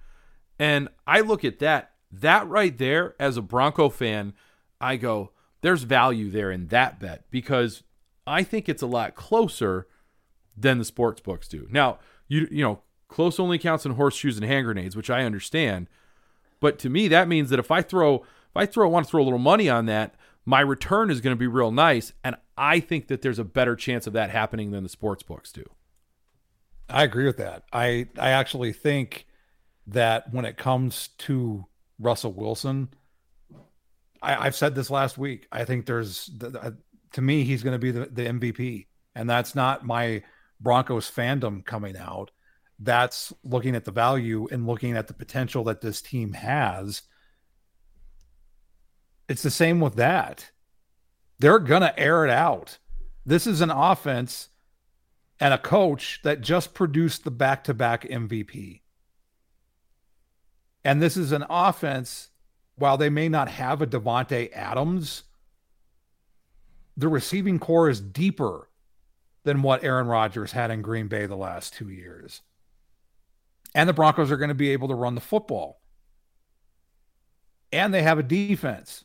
And 0.59 0.89
I 1.05 1.21
look 1.21 1.45
at 1.45 1.59
that, 1.59 1.91
that 2.11 2.47
right 2.47 2.77
there 2.77 3.15
as 3.19 3.37
a 3.37 3.41
Bronco 3.41 3.89
fan, 3.89 4.33
I 4.79 4.97
go, 4.97 5.31
there's 5.61 5.83
value 5.83 6.29
there 6.29 6.51
in 6.51 6.67
that 6.67 6.99
bet 6.99 7.25
because 7.29 7.83
I 8.25 8.43
think 8.43 8.67
it's 8.67 8.81
a 8.81 8.87
lot 8.87 9.15
closer 9.15 9.87
than 10.55 10.77
the 10.79 10.85
sports 10.85 11.21
books 11.21 11.47
do. 11.47 11.67
Now, 11.71 11.99
you 12.27 12.47
you 12.51 12.63
know, 12.63 12.81
close 13.07 13.39
only 13.39 13.57
counts 13.57 13.85
in 13.85 13.93
horseshoes 13.93 14.37
and 14.37 14.45
hand 14.45 14.65
grenades, 14.65 14.95
which 14.95 15.09
I 15.09 15.23
understand. 15.23 15.87
But 16.59 16.79
to 16.79 16.89
me, 16.89 17.07
that 17.07 17.27
means 17.27 17.49
that 17.49 17.59
if 17.59 17.71
I 17.71 17.81
throw 17.81 18.15
if 18.15 18.55
I 18.55 18.65
throw 18.65 18.89
want 18.89 19.05
to 19.05 19.09
throw 19.09 19.21
a 19.21 19.25
little 19.25 19.39
money 19.39 19.69
on 19.69 19.85
that, 19.85 20.15
my 20.45 20.61
return 20.61 21.11
is 21.11 21.21
going 21.21 21.35
to 21.35 21.39
be 21.39 21.47
real 21.47 21.71
nice. 21.71 22.13
And 22.23 22.35
I 22.57 22.79
think 22.79 23.07
that 23.07 23.21
there's 23.21 23.39
a 23.39 23.43
better 23.43 23.75
chance 23.75 24.07
of 24.07 24.13
that 24.13 24.29
happening 24.29 24.71
than 24.71 24.83
the 24.83 24.89
sports 24.89 25.21
books 25.21 25.51
do. 25.51 25.63
I 26.89 27.03
agree 27.03 27.25
with 27.25 27.37
that. 27.37 27.63
I 27.71 28.07
I 28.17 28.29
actually 28.29 28.73
think 28.73 29.26
that 29.87 30.33
when 30.33 30.45
it 30.45 30.57
comes 30.57 31.09
to 31.19 31.65
Russell 31.99 32.33
Wilson, 32.33 32.89
I, 34.21 34.47
I've 34.47 34.55
said 34.55 34.75
this 34.75 34.89
last 34.89 35.17
week. 35.17 35.47
I 35.51 35.65
think 35.65 35.85
there's 35.85 36.25
th- 36.25 36.53
th- 36.53 36.63
uh, 36.63 36.71
to 37.13 37.21
me 37.21 37.43
he's 37.43 37.63
going 37.63 37.73
to 37.73 37.79
be 37.79 37.91
the, 37.91 38.05
the 38.05 38.25
MVP, 38.25 38.87
and 39.15 39.29
that's 39.29 39.55
not 39.55 39.85
my 39.85 40.23
Broncos 40.59 41.09
fandom 41.09 41.65
coming 41.65 41.97
out. 41.97 42.31
That's 42.79 43.33
looking 43.43 43.75
at 43.75 43.85
the 43.85 43.91
value 43.91 44.47
and 44.51 44.67
looking 44.67 44.95
at 44.95 45.07
the 45.07 45.13
potential 45.13 45.63
that 45.65 45.81
this 45.81 46.01
team 46.01 46.33
has. 46.33 47.03
It's 49.27 49.41
the 49.41 49.51
same 49.51 49.79
with 49.79 49.95
that. 49.95 50.51
They're 51.39 51.59
going 51.59 51.81
to 51.81 51.97
air 51.99 52.25
it 52.25 52.31
out. 52.31 52.77
This 53.25 53.47
is 53.47 53.61
an 53.61 53.71
offense 53.71 54.49
and 55.39 55.53
a 55.53 55.57
coach 55.57 56.21
that 56.23 56.41
just 56.41 56.73
produced 56.73 57.23
the 57.23 57.31
back 57.31 57.63
to 57.65 57.73
back 57.73 58.03
MVP. 58.03 58.81
And 60.87 61.01
this 61.01 61.17
is 61.17 61.33
an 61.33 61.43
offense, 61.49 62.29
while 62.77 62.95
they 62.95 63.09
may 63.09 63.27
not 63.27 63.49
have 63.49 63.81
a 63.81 63.85
Davante 63.85 64.49
Adams, 64.53 65.23
the 66.95 67.09
receiving 67.09 67.59
corps 67.59 67.89
is 67.89 67.99
deeper 67.99 68.69
than 69.43 69.63
what 69.63 69.83
Aaron 69.83 70.07
Rodgers 70.07 70.53
had 70.53 70.71
in 70.71 70.81
Green 70.81 71.09
Bay 71.09 71.25
the 71.25 71.35
last 71.35 71.73
two 71.73 71.89
years. 71.89 72.41
And 73.75 73.89
the 73.89 73.93
Broncos 73.93 74.31
are 74.31 74.37
going 74.37 74.47
to 74.47 74.55
be 74.55 74.69
able 74.69 74.87
to 74.87 74.95
run 74.95 75.15
the 75.15 75.19
football. 75.19 75.81
And 77.73 77.93
they 77.93 78.03
have 78.03 78.17
a 78.17 78.23
defense. 78.23 79.03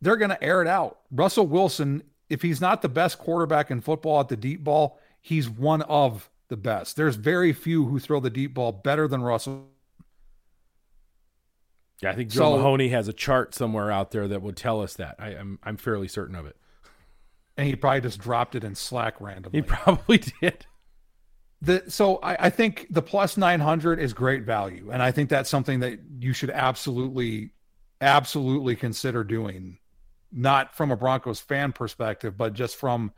They're 0.00 0.16
going 0.16 0.30
to 0.30 0.42
air 0.42 0.60
it 0.60 0.66
out. 0.66 0.98
Russell 1.12 1.46
Wilson, 1.46 2.02
if 2.28 2.42
he's 2.42 2.60
not 2.60 2.82
the 2.82 2.88
best 2.88 3.20
quarterback 3.20 3.70
in 3.70 3.80
football 3.80 4.18
at 4.18 4.28
the 4.28 4.36
deep 4.36 4.64
ball, 4.64 4.98
he's 5.20 5.48
one 5.48 5.82
of 5.82 6.28
the 6.52 6.56
best. 6.58 6.96
There's 6.96 7.16
very 7.16 7.54
few 7.54 7.86
who 7.86 7.98
throw 7.98 8.20
the 8.20 8.28
deep 8.28 8.52
ball 8.52 8.72
better 8.72 9.08
than 9.08 9.22
Russell. 9.22 9.70
Yeah, 12.02 12.10
I 12.10 12.14
think 12.14 12.28
Joe 12.28 12.52
So- 12.52 12.56
Mahoney 12.58 12.90
has 12.90 13.08
a 13.08 13.12
chart 13.14 13.54
somewhere 13.54 13.90
out 13.90 14.10
there 14.10 14.28
that 14.28 14.42
would 14.42 14.56
tell 14.56 14.82
us 14.82 14.92
that. 14.94 15.16
I, 15.18 15.30
am 15.30 15.58
I'm 15.62 15.78
fairly 15.78 16.08
certain 16.08 16.36
of 16.36 16.44
it. 16.44 16.56
And 17.56 17.66
he 17.66 17.74
probably 17.74 18.02
just 18.02 18.20
dropped 18.20 18.54
it 18.54 18.64
in 18.64 18.74
Slack 18.74 19.18
randomly. 19.18 19.60
He 19.60 19.62
probably 19.62 20.18
did. 20.42 20.66
The, 21.62 21.84
so 21.88 22.16
I, 22.16 22.46
I 22.46 22.50
think 22.50 22.86
the 22.90 23.02
plus 23.02 23.38
900 23.38 23.98
is 23.98 24.12
great 24.12 24.42
value. 24.42 24.90
And 24.92 25.02
I 25.02 25.10
think 25.10 25.30
that's 25.30 25.48
something 25.48 25.80
that 25.80 26.00
you 26.18 26.34
should 26.34 26.50
absolutely, 26.50 27.52
absolutely 28.02 28.76
consider 28.76 29.24
doing 29.24 29.78
not 30.30 30.74
from 30.74 30.90
a 30.90 30.96
Broncos 30.96 31.40
fan 31.40 31.72
perspective, 31.72 32.36
but 32.36 32.52
just 32.52 32.76
from 32.76 33.12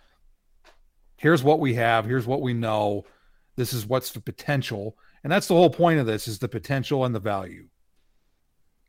here's 1.17 1.43
what 1.43 1.59
we 1.59 1.75
have, 1.75 2.05
here's 2.05 2.27
what 2.27 2.43
we 2.43 2.53
know, 2.53 3.05
this 3.57 3.73
is 3.73 3.87
what's 3.87 4.11
the 4.11 4.21
potential, 4.21 4.97
and 5.23 5.33
that's 5.33 5.49
the 5.49 5.55
whole 5.55 5.71
point 5.71 6.01
of 6.01 6.07
this 6.07 6.27
is 6.29 6.39
the 6.39 6.49
potential 6.49 7.05
and 7.05 7.15
the 7.15 7.21
value. 7.21 7.69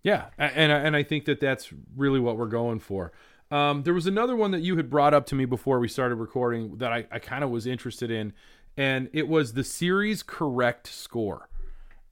Yeah, 0.04 0.26
and 0.38 0.72
and 0.72 0.96
I 0.96 1.04
think 1.04 1.26
that 1.26 1.40
that's 1.40 1.74
really 1.96 2.20
what 2.20 2.38
we're 2.38 2.46
going 2.48 2.80
for. 2.80 3.12
Um, 3.52 3.84
there 3.84 3.94
was 3.94 4.08
another 4.08 4.36
one 4.36 4.52
that 4.52 4.62
you 4.62 4.78
had 4.78 4.90
brought 4.90 5.14
up 5.14 5.26
to 5.28 5.36
me 5.36 5.46
before 5.46 5.80
we 5.80 5.88
started 5.88 6.16
recording 6.16 6.78
that 6.78 6.92
I, 6.92 7.06
I 7.12 7.20
kind 7.20 7.44
of 7.44 7.50
was 7.50 7.68
interested 7.68 8.12
in, 8.12 8.34
and 8.76 9.10
it 9.14 9.28
was 9.28 9.54
the 9.54 9.64
series 9.64 10.24
correct 10.24 10.88
score, 10.88 11.50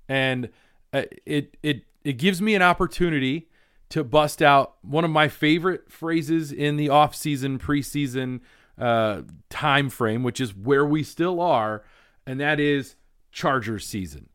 and 0.07 0.49
uh, 0.91 1.03
it 1.25 1.57
it 1.63 1.83
it 2.03 2.13
gives 2.13 2.41
me 2.41 2.55
an 2.55 2.61
opportunity 2.61 3.49
to 3.89 4.03
bust 4.03 4.41
out 4.41 4.75
one 4.81 5.03
of 5.03 5.11
my 5.11 5.27
favorite 5.27 5.91
phrases 5.91 6.51
in 6.51 6.77
the 6.77 6.89
off 6.89 7.15
season 7.15 7.59
preseason 7.59 8.39
uh, 8.77 9.21
time 9.49 9.89
frame, 9.89 10.23
which 10.23 10.41
is 10.41 10.55
where 10.55 10.85
we 10.85 11.03
still 11.03 11.39
are, 11.39 11.83
and 12.25 12.39
that 12.39 12.59
is 12.59 12.95
Chargers 13.31 13.86
season, 13.86 14.29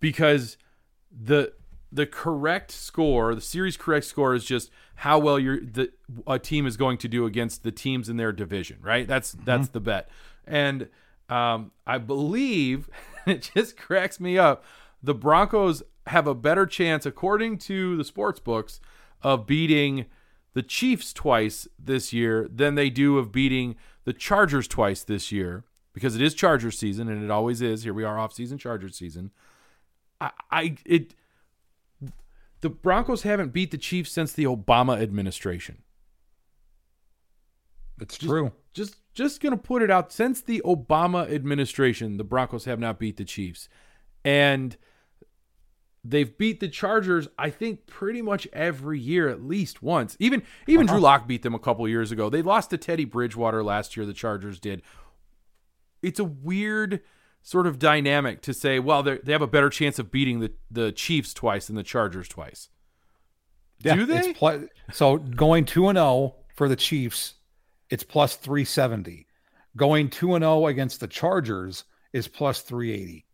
because 0.00 0.56
the 1.10 1.52
the 1.92 2.06
correct 2.06 2.70
score, 2.70 3.34
the 3.34 3.40
series 3.40 3.76
correct 3.76 4.06
score 4.06 4.34
is 4.34 4.44
just 4.44 4.70
how 4.96 5.18
well 5.18 5.38
your 5.38 5.60
the 5.60 5.90
a 6.26 6.38
team 6.38 6.66
is 6.66 6.76
going 6.76 6.98
to 6.98 7.08
do 7.08 7.26
against 7.26 7.62
the 7.62 7.72
teams 7.72 8.08
in 8.08 8.16
their 8.16 8.32
division, 8.32 8.78
right? 8.82 9.06
That's 9.06 9.34
mm-hmm. 9.34 9.44
that's 9.44 9.68
the 9.68 9.80
bet. 9.80 10.08
And 10.46 10.88
um, 11.28 11.72
I 11.86 11.98
believe 11.98 12.88
it 13.26 13.50
just 13.54 13.76
cracks 13.76 14.20
me 14.20 14.38
up. 14.38 14.64
The 15.02 15.14
Broncos 15.14 15.82
have 16.08 16.26
a 16.26 16.34
better 16.34 16.66
chance, 16.66 17.04
according 17.04 17.58
to 17.58 17.96
the 17.96 18.04
sports 18.04 18.40
books, 18.40 18.80
of 19.22 19.46
beating 19.46 20.06
the 20.54 20.62
Chiefs 20.62 21.12
twice 21.12 21.68
this 21.78 22.12
year 22.12 22.48
than 22.50 22.76
they 22.76 22.90
do 22.90 23.18
of 23.18 23.32
beating 23.32 23.76
the 24.04 24.12
Chargers 24.12 24.66
twice 24.66 25.02
this 25.04 25.30
year 25.30 25.64
because 25.96 26.14
it 26.14 26.20
is 26.20 26.34
Chargers 26.34 26.78
season 26.78 27.08
and 27.08 27.24
it 27.24 27.30
always 27.30 27.62
is. 27.62 27.82
Here 27.82 27.94
we 27.94 28.04
are 28.04 28.18
off 28.18 28.34
season 28.34 28.58
Chargers 28.58 28.94
season. 28.94 29.30
I, 30.20 30.30
I 30.50 30.76
it 30.84 31.14
the 32.60 32.68
Broncos 32.68 33.22
haven't 33.22 33.54
beat 33.54 33.70
the 33.70 33.78
Chiefs 33.78 34.12
since 34.12 34.34
the 34.34 34.44
Obama 34.44 35.00
administration. 35.00 35.78
It's 37.98 38.18
true. 38.18 38.52
Just 38.74 38.96
just 39.14 39.40
going 39.40 39.52
to 39.52 39.56
put 39.56 39.80
it 39.80 39.90
out 39.90 40.12
since 40.12 40.42
the 40.42 40.60
Obama 40.66 41.32
administration, 41.32 42.18
the 42.18 42.24
Broncos 42.24 42.66
have 42.66 42.78
not 42.78 42.98
beat 42.98 43.16
the 43.16 43.24
Chiefs. 43.24 43.70
And 44.22 44.76
they've 46.04 46.36
beat 46.36 46.60
the 46.60 46.68
Chargers, 46.68 47.26
I 47.38 47.48
think, 47.48 47.86
pretty 47.86 48.20
much 48.20 48.46
every 48.52 49.00
year 49.00 49.30
at 49.30 49.42
least 49.42 49.82
once. 49.82 50.14
Even 50.20 50.42
even 50.66 50.88
uh-huh. 50.88 50.96
Drew 50.96 51.02
Lock 51.02 51.26
beat 51.26 51.40
them 51.40 51.54
a 51.54 51.58
couple 51.58 51.88
years 51.88 52.12
ago. 52.12 52.28
They 52.28 52.42
lost 52.42 52.68
to 52.68 52.76
Teddy 52.76 53.06
Bridgewater 53.06 53.64
last 53.64 53.96
year. 53.96 54.04
The 54.04 54.12
Chargers 54.12 54.60
did. 54.60 54.82
It's 56.06 56.20
a 56.20 56.24
weird 56.24 57.00
sort 57.42 57.66
of 57.66 57.78
dynamic 57.78 58.42
to 58.42 58.54
say, 58.54 58.78
well, 58.78 59.02
they 59.02 59.32
have 59.32 59.42
a 59.42 59.46
better 59.46 59.70
chance 59.70 59.98
of 59.98 60.10
beating 60.10 60.40
the, 60.40 60.52
the 60.70 60.92
Chiefs 60.92 61.34
twice 61.34 61.66
than 61.66 61.74
the 61.74 61.82
Chargers 61.82 62.28
twice. 62.28 62.68
Yeah, 63.80 63.96
Do 63.96 64.06
they? 64.06 64.32
Pl- 64.32 64.68
so 64.92 65.18
going 65.18 65.64
2 65.64 65.88
and 65.88 65.96
0 65.96 66.34
for 66.54 66.68
the 66.68 66.76
Chiefs, 66.76 67.34
it's 67.90 68.04
plus 68.04 68.36
370. 68.36 69.26
Going 69.76 70.08
2 70.08 70.34
and 70.34 70.42
0 70.42 70.66
against 70.66 71.00
the 71.00 71.08
Chargers 71.08 71.84
is 72.12 72.28
plus 72.28 72.62
380. 72.62 73.26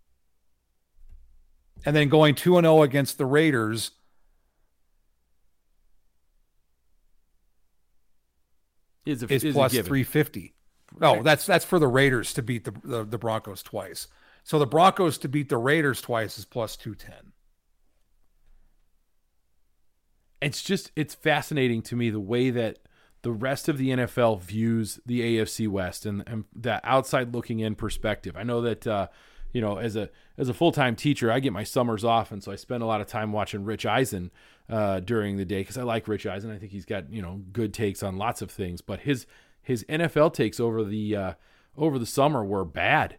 And 1.85 1.95
then 1.95 2.09
going 2.09 2.35
2 2.35 2.57
and 2.57 2.65
0 2.65 2.83
against 2.83 3.19
the 3.19 3.27
Raiders 3.27 3.91
is, 9.05 9.23
a, 9.23 9.33
is, 9.33 9.45
is 9.45 9.55
plus 9.55 9.73
350. 9.73 10.55
No, 11.01 11.23
that's 11.23 11.47
that's 11.47 11.65
for 11.65 11.79
the 11.79 11.89
Raiders 11.89 12.33
to 12.35 12.43
beat 12.43 12.65
the, 12.65 12.75
the, 12.85 13.05
the 13.05 13.19
Broncos 13.19 13.63
twice. 13.63 14.09
So 14.45 14.59
the 14.59 14.67
Broncos 14.67 15.19
to 15.19 15.29
beat 15.29 15.49
the 15.49 15.57
Raiders 15.57 16.01
twice 16.01 16.39
is 16.39 16.45
plus 16.45 16.77
two 16.77 16.95
ten. 16.95 17.33
It's 20.41 20.63
just 20.63 20.91
it's 20.97 21.15
fascinating 21.15 21.83
to 21.83 21.97
me 21.97 22.11
the 22.11 22.21
way 22.21 22.51
that 22.51 22.79
the 23.23 23.33
rest 23.33 23.69
of 23.69 23.79
the 23.79 23.91
NFL 23.91 24.41
views 24.41 25.01
the 25.07 25.21
AFC 25.21 25.69
West 25.69 26.05
and, 26.05 26.25
and 26.27 26.45
that 26.57 26.81
outside 26.85 27.33
looking 27.33 27.61
in 27.61 27.77
perspective. 27.77 28.37
I 28.37 28.43
know 28.43 28.61
that 28.63 28.87
uh, 28.87 29.09
you 29.53 29.61
know 29.61 29.79
as 29.79 29.97
a 29.97 30.11
as 30.37 30.49
a 30.49 30.55
full 30.55 30.73
time 30.73 30.97
teacher, 30.97 31.31
I 31.31 31.41
get 31.41 31.53
my 31.53 31.65
summers 31.65 32.05
off, 32.05 32.33
and 32.33 32.43
so 32.43 32.51
I 32.51 32.57
spend 32.57 32.83
a 32.83 32.87
lot 32.87 33.01
of 33.01 33.07
time 33.07 33.33
watching 33.33 33.65
Rich 33.65 33.87
Eisen 33.87 34.33
uh, 34.69 35.01
during 35.01 35.37
the 35.37 35.45
day 35.45 35.61
because 35.61 35.79
I 35.79 35.83
like 35.83 36.09
Rich 36.09 36.27
Eisen. 36.27 36.51
I 36.51 36.59
think 36.59 36.73
he's 36.73 36.85
got 36.85 37.13
you 37.13 37.23
know 37.23 37.43
good 37.53 37.73
takes 37.73 38.03
on 38.03 38.19
lots 38.19 38.43
of 38.43 38.51
things, 38.51 38.81
but 38.81 39.01
his 39.01 39.27
his 39.63 39.85
NFL 39.85 40.35
takes 40.35 40.59
over 40.61 40.85
the 40.85 41.17
uh, 41.17 41.33
over 41.77 41.99
the 41.99 42.07
summer 42.07 42.45
were 42.45 42.65
bad. 42.65 43.19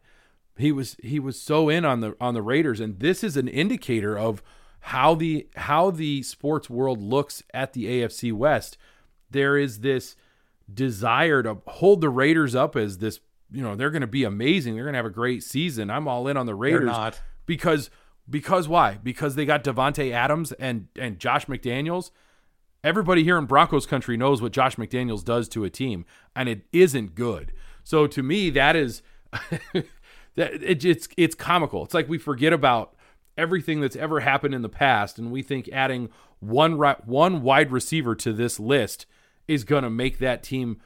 He 0.58 0.72
was 0.72 0.98
he 1.02 1.20
was 1.20 1.42
so 1.42 1.70
in 1.70 1.86
on 1.86 2.02
the 2.02 2.16
on 2.20 2.34
the 2.34 2.42
Raiders, 2.42 2.80
and 2.80 3.00
this 3.00 3.24
is 3.24 3.38
an 3.38 3.48
indicator 3.48 4.18
of 4.18 4.44
how 4.82 5.16
the 5.16 5.48
how 5.56 5.90
the 5.90 6.22
sports 6.24 6.70
world 6.70 7.02
looks 7.02 7.42
at 7.54 7.74
the 7.74 7.86
AFC 7.86 8.34
West. 8.34 8.78
There 9.32 9.58
is 9.58 9.80
this 9.80 10.16
desire 10.72 11.42
to 11.44 11.58
hold 11.66 12.02
the 12.02 12.10
Raiders 12.10 12.54
up 12.54 12.76
as 12.76 13.00
this, 13.00 13.20
you 13.52 13.62
know, 13.62 13.76
they're 13.76 13.90
going 13.90 14.02
to 14.02 14.08
be 14.08 14.24
amazing. 14.24 14.76
They're 14.76 14.84
going 14.84 14.94
to 14.94 14.98
have 14.98 15.06
a 15.06 15.10
great 15.10 15.44
season. 15.44 15.90
I'm 15.90 16.08
all 16.08 16.28
in 16.28 16.38
on 16.38 16.46
the 16.46 16.56
Raiders 16.56 16.90
because 17.46 17.90
because 18.30 18.68
why? 18.68 19.00
Because 19.02 19.36
they 19.36 19.46
got 19.46 19.64
Davante 19.64 20.12
Adams 20.12 20.52
and 20.54 20.88
and 20.98 21.20
Josh 21.20 21.46
McDaniels 21.48 22.12
Everybody 22.84 23.24
here 23.24 23.38
in 23.38 23.46
Broncos 23.46 23.86
country 23.86 24.18
knows 24.18 24.42
what 24.42 24.52
Josh 24.52 24.76
McDaniels 24.76 25.24
does 25.24 25.48
to 25.50 25.64
a 25.64 25.70
team, 25.70 26.06
and 26.36 26.50
it 26.50 26.64
isn't 26.74 27.16
good. 27.16 27.54
So 27.84 28.08
to 28.08 28.22
me, 28.22 28.50
that 28.50 28.76
is 28.76 29.02
that 29.72 29.86
it, 30.36 30.84
it's 30.84 31.08
it's 31.16 31.36
comical. 31.36 31.84
It's 31.86 31.94
like 31.94 32.10
we 32.10 32.18
forget 32.18 32.52
about 32.52 32.96
everything 33.38 33.80
that's 33.80 33.96
ever 33.96 34.20
happened 34.20 34.54
in 34.54 34.64
the 34.64 34.70
past, 34.70 35.18
and 35.18 35.32
we 35.32 35.42
think 35.42 35.70
adding 35.72 36.10
one 36.40 36.78
one 37.06 37.42
wide 37.42 37.72
receiver 37.72 38.16
to 38.16 38.34
this 38.34 38.60
list 38.60 39.06
is 39.48 39.64
going 39.64 39.84
to 39.84 39.90
make 39.90 40.20
that 40.20 40.44
team 40.44 40.82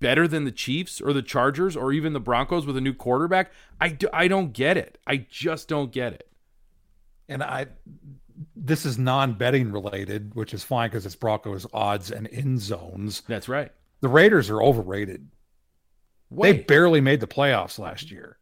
better 0.00 0.26
than 0.28 0.44
the 0.44 0.52
Chiefs 0.52 1.00
or 1.00 1.12
the 1.12 1.22
Chargers 1.22 1.76
or 1.76 1.92
even 1.92 2.12
the 2.12 2.20
Broncos 2.20 2.66
with 2.66 2.76
a 2.76 2.80
new 2.80 2.94
quarterback. 2.94 3.50
I, 3.80 3.88
do, 3.88 4.08
I 4.12 4.28
don't 4.28 4.52
get 4.52 4.76
it. 4.76 4.98
I 5.06 5.26
just 5.28 5.68
don't 5.68 5.90
get 5.90 6.12
it. 6.12 6.28
And 7.28 7.42
I 7.42 7.66
this 8.54 8.84
is 8.84 8.98
non-betting 8.98 9.72
related, 9.72 10.34
which 10.34 10.52
is 10.54 10.62
fine 10.62 10.88
because 10.88 11.06
it's 11.06 11.16
Broncos 11.16 11.66
odds 11.72 12.10
and 12.10 12.28
end 12.32 12.60
zones. 12.60 13.22
That's 13.26 13.48
right. 13.48 13.72
The 14.00 14.08
Raiders 14.08 14.50
are 14.50 14.62
overrated. 14.62 15.28
They 16.30 16.52
barely 16.52 17.00
made 17.00 17.20
the 17.20 17.26
playoffs 17.26 17.78
last 17.78 18.10
year. 18.10 18.38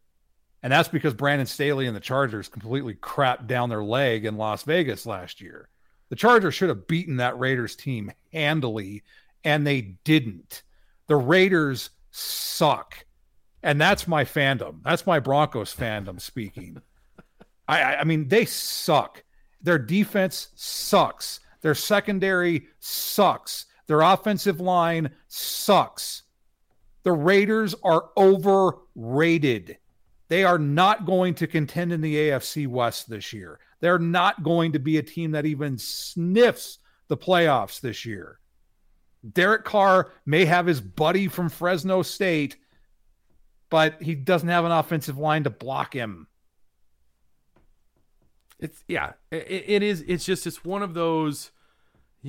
And 0.63 0.73
that's 0.73 0.89
because 0.89 1.13
Brandon 1.13 1.47
Staley 1.47 1.87
and 1.87 1.95
the 1.95 2.01
Chargers 2.01 2.49
completely 2.49 2.95
crapped 2.95 3.47
down 3.47 3.69
their 3.69 3.85
leg 3.85 4.25
in 4.25 4.39
Las 4.39 4.63
Vegas 4.63 5.05
last 5.05 5.41
year. 5.43 5.69
The 6.09 6.17
Chargers 6.17 6.55
should 6.55 6.71
have 6.71 6.87
beaten 6.87 7.19
that 7.19 7.39
Raiders 7.39 7.77
team 7.77 8.11
handily, 8.33 9.03
and 9.45 9.67
they 9.67 9.81
didn't. 10.05 10.63
The 11.07 11.17
Raiders 11.17 11.91
suck. 12.11 13.05
And 13.63 13.81
that's 13.81 14.09
my 14.09 14.25
fandom. 14.25 14.81
That's 14.83 15.07
my 15.07 15.21
Broncos 15.21 15.75
fandom 15.75 16.21
speaking. 16.21 16.81
I, 17.69 17.97
I 17.97 18.05
mean, 18.05 18.29
they 18.29 18.45
suck. 18.45 19.23
Their 19.65 19.79
defense 19.79 20.49
sucks. 20.55 21.41
Their 21.63 21.75
secondary 21.75 22.69
sucks. 22.79 23.67
Their 23.87 24.03
offensive 24.03 24.61
line 24.61 25.11
sucks. 25.27 26.23
The 27.03 27.13
Raiders 27.13 27.75
are 27.83 28.11
overrated. 28.17 29.79
They 30.29 30.45
are 30.45 30.59
not 30.59 31.07
going 31.07 31.35
to 31.35 31.47
contend 31.47 31.93
in 31.93 32.01
the 32.01 32.15
AFC 32.15 32.67
West 32.67 33.09
this 33.09 33.33
year. 33.33 33.59
They're 33.81 33.99
not 33.99 34.43
going 34.43 34.73
to 34.73 34.79
be 34.79 34.99
a 34.99 35.03
team 35.03 35.33
that 35.33 35.47
even 35.47 35.77
sniffs 35.77 36.79
the 37.09 37.17
playoffs 37.17 37.81
this 37.81 38.07
year. 38.07 38.39
Derek 39.33 39.65
Carr 39.65 40.13
may 40.27 40.45
have 40.45 40.67
his 40.67 40.81
buddy 40.81 41.29
from 41.29 41.49
Fresno 41.49 42.03
State, 42.03 42.57
but 43.71 44.01
he 44.03 44.15
doesn't 44.15 44.49
have 44.49 44.65
an 44.65 44.73
offensive 44.73 45.19
line 45.19 45.45
to 45.45 45.51
block 45.51 45.95
him. 45.95 46.27
It's 48.59 48.85
yeah, 48.89 49.13
it, 49.31 49.65
it 49.67 49.83
is. 49.83 50.05
It's 50.07 50.25
just 50.25 50.47
it's 50.47 50.65
one 50.65 50.83
of 50.83 50.95
those. 50.95 51.51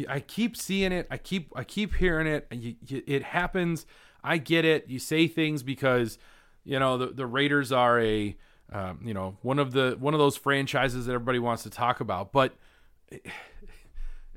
I 0.09 0.19
keep 0.19 0.57
seeing 0.57 0.91
it. 0.91 1.07
I 1.09 1.17
keep 1.17 1.51
I 1.55 1.63
keep 1.63 1.95
hearing 1.95 2.27
it. 2.27 2.47
You, 2.51 2.75
you, 2.85 3.03
it 3.07 3.23
happens. 3.23 3.85
I 4.23 4.37
get 4.37 4.65
it. 4.65 4.89
You 4.89 4.99
say 4.99 5.27
things 5.27 5.63
because 5.63 6.17
you 6.63 6.79
know 6.79 6.97
the 6.97 7.07
the 7.07 7.25
Raiders 7.25 7.71
are 7.71 7.99
a 8.01 8.35
um, 8.71 8.99
you 9.03 9.13
know 9.13 9.37
one 9.41 9.59
of 9.59 9.71
the 9.71 9.95
one 9.99 10.13
of 10.13 10.19
those 10.19 10.35
franchises 10.35 11.05
that 11.05 11.13
everybody 11.13 11.39
wants 11.39 11.63
to 11.63 11.69
talk 11.69 11.99
about, 11.99 12.31
but. 12.31 12.53
It, 13.09 13.25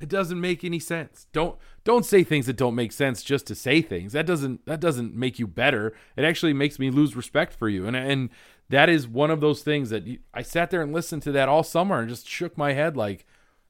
it 0.00 0.08
doesn't 0.08 0.40
make 0.40 0.64
any 0.64 0.78
sense. 0.78 1.26
Don't 1.32 1.58
don't 1.84 2.04
say 2.04 2.22
things 2.22 2.46
that 2.46 2.56
don't 2.56 2.74
make 2.74 2.92
sense 2.92 3.22
just 3.22 3.46
to 3.46 3.54
say 3.54 3.82
things. 3.82 4.12
That 4.12 4.26
doesn't 4.26 4.64
that 4.66 4.80
doesn't 4.80 5.14
make 5.14 5.38
you 5.38 5.46
better. 5.46 5.94
It 6.16 6.24
actually 6.24 6.52
makes 6.52 6.78
me 6.78 6.90
lose 6.90 7.16
respect 7.16 7.52
for 7.52 7.68
you. 7.68 7.86
And 7.86 7.96
and 7.96 8.30
that 8.68 8.88
is 8.88 9.08
one 9.08 9.30
of 9.30 9.40
those 9.40 9.62
things 9.62 9.90
that 9.90 10.06
you, 10.06 10.18
I 10.34 10.42
sat 10.42 10.70
there 10.70 10.82
and 10.82 10.92
listened 10.92 11.22
to 11.22 11.32
that 11.32 11.48
all 11.48 11.62
summer 11.62 12.00
and 12.00 12.08
just 12.08 12.28
shook 12.28 12.58
my 12.58 12.72
head 12.72 12.96
like, 12.96 13.26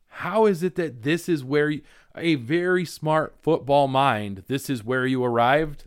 How 0.08 0.46
is 0.46 0.62
it 0.62 0.74
that 0.74 1.02
this 1.02 1.28
is 1.28 1.44
where 1.44 1.70
you, 1.70 1.82
a 2.16 2.34
very 2.34 2.84
smart 2.84 3.36
football 3.40 3.88
mind, 3.88 4.44
this 4.48 4.68
is 4.68 4.84
where 4.84 5.06
you 5.06 5.24
arrived? 5.24 5.84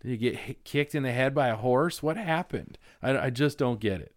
Did 0.00 0.10
you 0.10 0.16
get 0.16 0.36
hit, 0.36 0.64
kicked 0.64 0.94
in 0.94 1.04
the 1.04 1.12
head 1.12 1.34
by 1.34 1.48
a 1.48 1.56
horse? 1.56 2.02
What 2.02 2.16
happened? 2.16 2.78
I, 3.00 3.16
I 3.16 3.30
just 3.30 3.58
don't 3.58 3.78
get 3.78 4.00
it. 4.00 4.14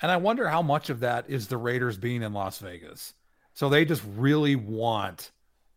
And 0.00 0.12
I 0.12 0.16
wonder 0.16 0.48
how 0.48 0.62
much 0.62 0.90
of 0.90 1.00
that 1.00 1.24
is 1.28 1.48
the 1.48 1.56
Raiders 1.56 1.98
being 1.98 2.22
in 2.22 2.32
Las 2.32 2.58
Vegas. 2.58 3.14
So 3.54 3.68
they 3.68 3.84
just 3.84 4.02
really 4.16 4.56
want 4.56 5.30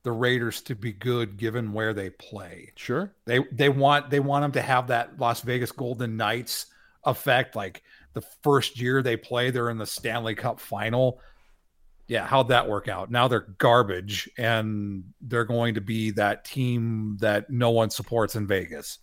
the 0.04 0.12
Raiders 0.12 0.62
to 0.64 0.76
be 0.76 0.94
good 0.94 1.38
given 1.38 1.74
where 1.74 1.94
they 1.94 2.10
play. 2.10 2.72
Sure. 2.76 3.14
They 3.26 3.40
they 3.52 3.70
want 3.70 4.10
they 4.10 4.20
want 4.20 4.44
them 4.44 4.52
to 4.54 4.62
have 4.62 4.88
that 4.88 5.20
Las 5.20 5.42
Vegas 5.42 5.72
Golden 5.72 6.18
Knights 6.18 6.68
effect 7.06 7.56
like 7.56 7.84
the 8.14 8.22
first 8.42 8.80
year 8.80 9.02
they 9.02 9.18
play 9.18 9.52
they're 9.52 9.70
in 9.70 9.78
the 9.78 9.86
Stanley 9.86 10.34
Cup 10.34 10.60
final. 10.60 11.20
Yeah, 12.08 12.26
how'd 12.26 12.48
that 12.48 12.70
work 12.70 12.88
out? 12.88 13.12
Now 13.12 13.28
they're 13.28 13.54
garbage 13.58 14.30
and 14.38 15.04
they're 15.20 15.46
going 15.46 15.74
to 15.74 15.82
be 15.82 16.12
that 16.12 16.46
team 16.46 17.18
that 17.20 17.50
no 17.50 17.72
one 17.72 17.90
supports 17.90 18.36
in 18.36 18.48
Vegas. 18.48 19.00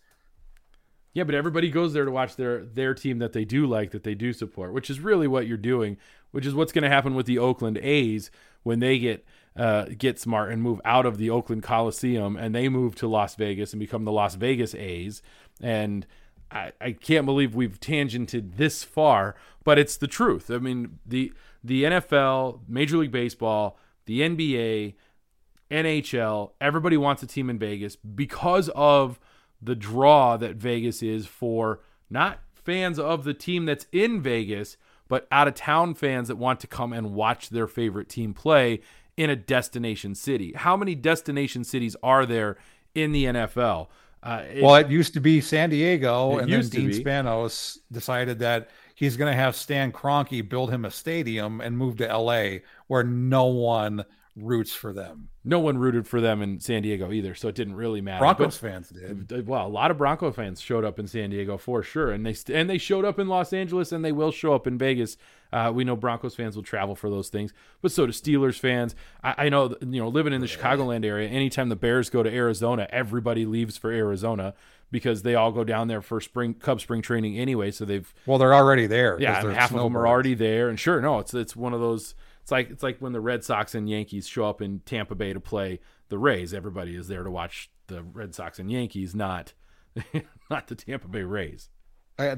Yeah, 1.13 1.25
but 1.25 1.35
everybody 1.35 1.71
goes 1.71 1.93
there 1.93 2.07
to 2.07 2.11
watch 2.11 2.35
their 2.35 2.65
their 2.65 2.95
team 2.95 3.19
that 3.19 3.33
they 3.33 3.45
do 3.45 3.67
like, 3.67 3.93
that 3.93 4.03
they 4.03 4.15
do 4.15 4.33
support, 4.33 4.73
which 4.73 4.91
is 4.91 5.01
really 5.01 5.29
what 5.29 5.47
you're 5.47 5.59
doing, 5.59 5.99
which 6.33 6.47
is 6.47 6.55
what's 6.55 6.73
going 6.73 6.83
to 6.83 6.89
happen 6.89 7.15
with 7.15 7.27
the 7.27 7.39
Oakland 7.39 7.79
A's 7.79 8.31
when 8.65 8.81
they 8.81 8.99
get 8.99 9.25
uh, 9.57 9.87
get 9.97 10.19
smart 10.19 10.51
and 10.51 10.61
move 10.61 10.81
out 10.85 11.07
of 11.07 11.17
the 11.17 11.31
Oakland 11.31 11.63
Coliseum 11.63 12.37
and 12.37 12.53
they 12.53 12.69
move 12.69 12.97
to 12.97 13.07
Las 13.07 13.37
Vegas 13.37 13.73
and 13.73 13.79
become 13.79 14.05
the 14.05 14.11
Las 14.11 14.35
Vegas 14.35 14.75
A's. 14.75 15.23
And 15.61 16.07
I, 16.51 16.73
I 16.81 16.93
can't 16.93 17.25
believe 17.25 17.55
we've 17.55 17.79
tangented 17.79 18.57
this 18.57 18.83
far, 18.83 19.37
but 19.63 19.79
it's 19.79 19.97
the 19.97 20.09
truth. 20.09 20.51
I 20.51 20.59
mean, 20.59 20.99
the 21.07 21.33
the 21.63 21.85
NFL, 21.85 22.61
Major 22.69 22.97
League 22.97 23.13
Baseball, 23.13 23.79
the 24.07 24.21
NBA, 24.21 24.95
NHL, 25.71 26.51
everybody 26.61 26.97
wants 26.97 27.23
a 27.23 27.27
team 27.27 27.49
in 27.49 27.59
Vegas 27.59 27.97
because 27.97 28.69
of 28.71 29.19
the 29.63 29.75
draw 29.75 30.37
that 30.37 30.57
Vegas 30.57 31.03
is 31.03 31.27
for 31.27 31.81
not 32.11 32.41
fans 32.53 32.99
of 32.99 33.25
the 33.25 33.35
team 33.35 33.65
that's 33.65 33.87
in 33.93 34.21
Vegas, 34.21 34.77
but 35.15 35.29
out 35.31 35.47
of 35.47 35.55
town 35.55 35.95
fans 35.95 36.27
that 36.27 36.35
want 36.35 36.59
to 36.59 36.67
come 36.67 36.93
and 36.93 37.15
watch 37.15 37.49
their 37.49 37.69
favorite 37.69 38.09
team 38.09 38.35
play 38.35 38.81
in 39.17 39.31
a 39.31 39.37
destination 39.37 40.13
city. 40.13 40.53
How 40.57 40.77
many 40.77 40.97
destination 40.97 41.63
cities 41.63 41.95
are 42.03 42.27
there 42.27 42.57
in 42.97 43.13
the 43.13 43.27
NFL? 43.27 43.87
Uh, 44.25 44.43
it, 44.53 44.61
well, 44.61 44.75
it 44.75 44.91
used 44.91 45.15
to 45.15 45.21
be 45.21 45.41
San 45.41 45.71
Diego, 45.71 46.39
and 46.39 46.53
then 46.53 46.69
Dean 46.69 46.89
be. 46.89 47.05
Spanos 47.05 47.79
decided 47.93 48.41
that 48.41 48.71
he's 48.97 49.17
going 49.17 49.31
to 49.31 49.37
have 49.37 49.55
Stan 49.55 49.93
Kroenke 49.93 50.49
build 50.49 50.73
him 50.73 50.85
a 50.85 50.91
stadium 50.91 51.61
and 51.61 51.79
move 51.79 51.99
to 51.99 52.09
LA, 52.09 52.59
where 52.89 53.05
no 53.05 53.45
one 53.45 54.05
roots 54.35 54.75
for 54.75 54.93
them. 54.93 55.29
No 55.47 55.59
one 55.59 55.77
rooted 55.77 56.09
for 56.09 56.23
them 56.23 56.41
in 56.41 56.59
San 56.59 56.83
Diego 56.83 57.13
either, 57.13 57.35
so 57.35 57.49
it 57.49 57.55
didn't 57.55 57.75
really 57.77 58.01
matter. 58.01 58.21
Broncos 58.21 58.57
but, 58.59 58.69
fans 58.69 58.89
did. 58.89 59.47
Well, 59.47 59.67
a 59.67 59.69
lot 59.69 59.91
of 59.91 59.99
Bronco 59.99 60.33
fans 60.33 60.59
showed 60.59 60.85
up 60.85 60.99
in 60.99 61.07
San 61.07 61.31
Diego 61.31 61.59
for 61.59 61.83
sure, 61.83 62.11
and 62.11 62.25
they 62.25 62.35
and 62.53 62.69
they 62.71 62.79
showed 62.79 63.05
up 63.05 63.19
in 63.19 63.29
Los 63.29 63.53
Angeles, 63.53 63.93
and 63.93 64.03
they 64.03 64.13
will 64.13 64.31
show 64.31 64.55
up 64.55 64.67
in 64.67 64.79
Vegas. 64.79 65.19
Uh, 65.53 65.71
we 65.73 65.85
know 65.85 65.97
Broncos 65.97 66.35
fans 66.35 66.57
will 66.57 66.63
travel 66.63 66.95
for 66.95 67.11
those 67.11 67.29
things, 67.29 67.53
but 67.83 67.93
so 67.93 68.07
do 68.07 68.13
Steelers 68.13 68.59
fans. 68.59 68.95
I, 69.23 69.35
I 69.37 69.49
know, 69.51 69.77
you 69.81 70.01
know, 70.01 70.09
living 70.09 70.33
in 70.33 70.41
the 70.41 70.47
Chicagoland 70.47 71.05
area, 71.05 71.29
anytime 71.29 71.69
the 71.69 71.77
Bears 71.77 72.09
go 72.09 72.23
to 72.23 72.35
Arizona, 72.35 72.89
everybody 72.91 73.45
leaves 73.45 73.77
for 73.77 73.93
Arizona 73.93 74.55
because 74.91 75.23
they 75.23 75.35
all 75.35 75.53
go 75.53 75.63
down 75.63 75.89
there 75.89 76.01
for 76.01 76.21
spring 76.21 76.55
Cub 76.55 76.81
spring 76.81 77.03
training 77.03 77.39
anyway. 77.39 77.71
So 77.71 77.85
they've 77.85 78.13
well, 78.25 78.39
they're 78.39 78.55
already 78.55 78.87
there. 78.87 79.21
Yeah, 79.21 79.53
half 79.53 79.73
of 79.73 79.83
them 79.83 79.97
are 79.97 80.09
already 80.09 80.35
there, 80.35 80.71
and 80.71 80.81
sure, 80.81 81.03
no, 81.03 81.19
it's 81.19 81.35
it's 81.35 81.55
one 81.55 81.75
of 81.75 81.81
those 81.81 82.15
it's 82.45 82.53
like 82.53 82.69
it's 82.69 82.83
like 82.83 82.99
when 82.99 83.15
the 83.15 83.23
Red 83.23 83.43
Sox 83.43 83.75
and 83.75 83.89
Yankees 83.89 84.29
show 84.29 84.45
up 84.45 84.61
in 84.61 84.81
Tampa 84.81 85.15
Bay 85.15 85.33
to 85.33 85.41
play 85.41 85.81
the 86.11 86.19
Rays. 86.19 86.53
Everybody 86.53 86.95
is 86.95 87.09
there 87.09 87.23
to 87.23 87.31
watch 87.31 87.71
the 87.87 88.03
Red 88.03 88.35
Sox 88.35 88.59
and 88.59 88.71
Yankees, 88.71 89.15
not 89.15 89.55
not 90.51 90.67
the 90.67 90.75
Tampa 90.75 91.09
Bay 91.09 91.23
Rays. 91.23 91.71
Uh, 92.19 92.37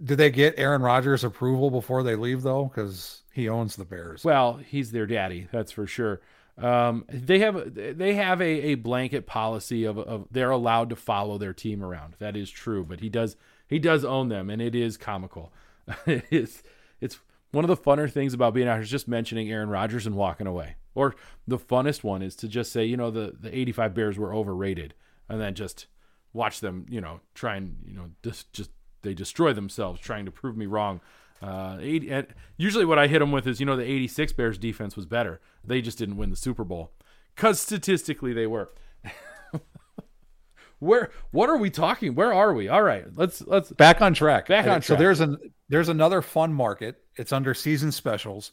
did 0.00 0.18
they 0.18 0.30
get 0.30 0.54
Aaron 0.56 0.82
Rodgers' 0.82 1.24
approval 1.24 1.72
before 1.72 2.04
they 2.04 2.14
leave 2.14 2.42
though? 2.42 2.66
Because 2.66 3.22
he 3.32 3.48
owns 3.48 3.74
the 3.74 3.84
Bears. 3.84 4.22
Well, 4.22 4.58
he's 4.58 4.92
their 4.92 5.06
daddy, 5.06 5.48
that's 5.50 5.72
for 5.72 5.88
sure. 5.88 6.20
Um, 6.56 7.04
they 7.08 7.40
have 7.40 7.74
they 7.74 8.14
have 8.14 8.40
a, 8.40 8.44
a 8.44 8.74
blanket 8.76 9.26
policy 9.26 9.82
of, 9.82 9.98
of 9.98 10.28
they're 10.30 10.52
allowed 10.52 10.90
to 10.90 10.96
follow 10.96 11.38
their 11.38 11.54
team 11.54 11.82
around. 11.82 12.14
That 12.20 12.36
is 12.36 12.50
true, 12.52 12.84
but 12.84 13.00
he 13.00 13.08
does 13.08 13.34
he 13.66 13.80
does 13.80 14.04
own 14.04 14.28
them, 14.28 14.48
and 14.48 14.62
it 14.62 14.76
is 14.76 14.96
comical. 14.96 15.52
it 16.06 16.24
is 16.30 16.62
it's 17.00 17.18
one 17.54 17.64
of 17.64 17.68
the 17.68 17.76
funner 17.76 18.10
things 18.10 18.34
about 18.34 18.54
being 18.54 18.68
out 18.68 18.74
here 18.74 18.82
is 18.82 18.90
just 18.90 19.08
mentioning 19.08 19.50
Aaron 19.50 19.68
Rodgers 19.68 20.06
and 20.06 20.16
walking 20.16 20.46
away. 20.46 20.76
Or 20.94 21.14
the 21.46 21.58
funnest 21.58 22.04
one 22.04 22.22
is 22.22 22.36
to 22.36 22.48
just 22.48 22.72
say, 22.72 22.84
you 22.84 22.96
know, 22.96 23.10
the, 23.10 23.34
the 23.38 23.56
85 23.56 23.94
Bears 23.94 24.18
were 24.18 24.34
overrated 24.34 24.94
and 25.28 25.40
then 25.40 25.54
just 25.54 25.86
watch 26.32 26.60
them, 26.60 26.86
you 26.88 27.00
know, 27.00 27.20
try 27.34 27.56
and, 27.56 27.76
you 27.86 27.94
know, 27.94 28.10
just, 28.22 28.52
just 28.52 28.70
they 29.02 29.14
destroy 29.14 29.52
themselves 29.52 30.00
trying 30.00 30.24
to 30.24 30.30
prove 30.30 30.56
me 30.56 30.66
wrong. 30.66 31.00
Uh, 31.42 31.78
80, 31.80 32.26
usually 32.56 32.84
what 32.84 32.98
I 32.98 33.06
hit 33.06 33.18
them 33.20 33.32
with 33.32 33.46
is, 33.46 33.60
you 33.60 33.66
know, 33.66 33.76
the 33.76 33.84
86 33.84 34.32
Bears 34.32 34.58
defense 34.58 34.96
was 34.96 35.06
better. 35.06 35.40
They 35.64 35.80
just 35.80 35.98
didn't 35.98 36.16
win 36.16 36.30
the 36.30 36.36
Super 36.36 36.64
Bowl 36.64 36.92
because 37.34 37.60
statistically 37.60 38.32
they 38.32 38.46
were. 38.46 38.70
Where 40.84 41.10
what 41.30 41.48
are 41.48 41.56
we 41.56 41.70
talking? 41.70 42.14
Where 42.14 42.32
are 42.32 42.52
we? 42.52 42.68
All 42.68 42.82
right, 42.82 43.04
let's 43.14 43.42
let's 43.46 43.72
back 43.72 44.02
on 44.02 44.14
track. 44.14 44.48
Back 44.48 44.66
on 44.66 44.70
uh, 44.70 44.74
track. 44.74 44.84
So 44.84 44.96
there's 44.96 45.20
an 45.20 45.38
there's 45.68 45.88
another 45.88 46.22
fun 46.22 46.52
market. 46.52 46.96
It's 47.16 47.32
under 47.32 47.54
season 47.54 47.90
specials, 47.90 48.52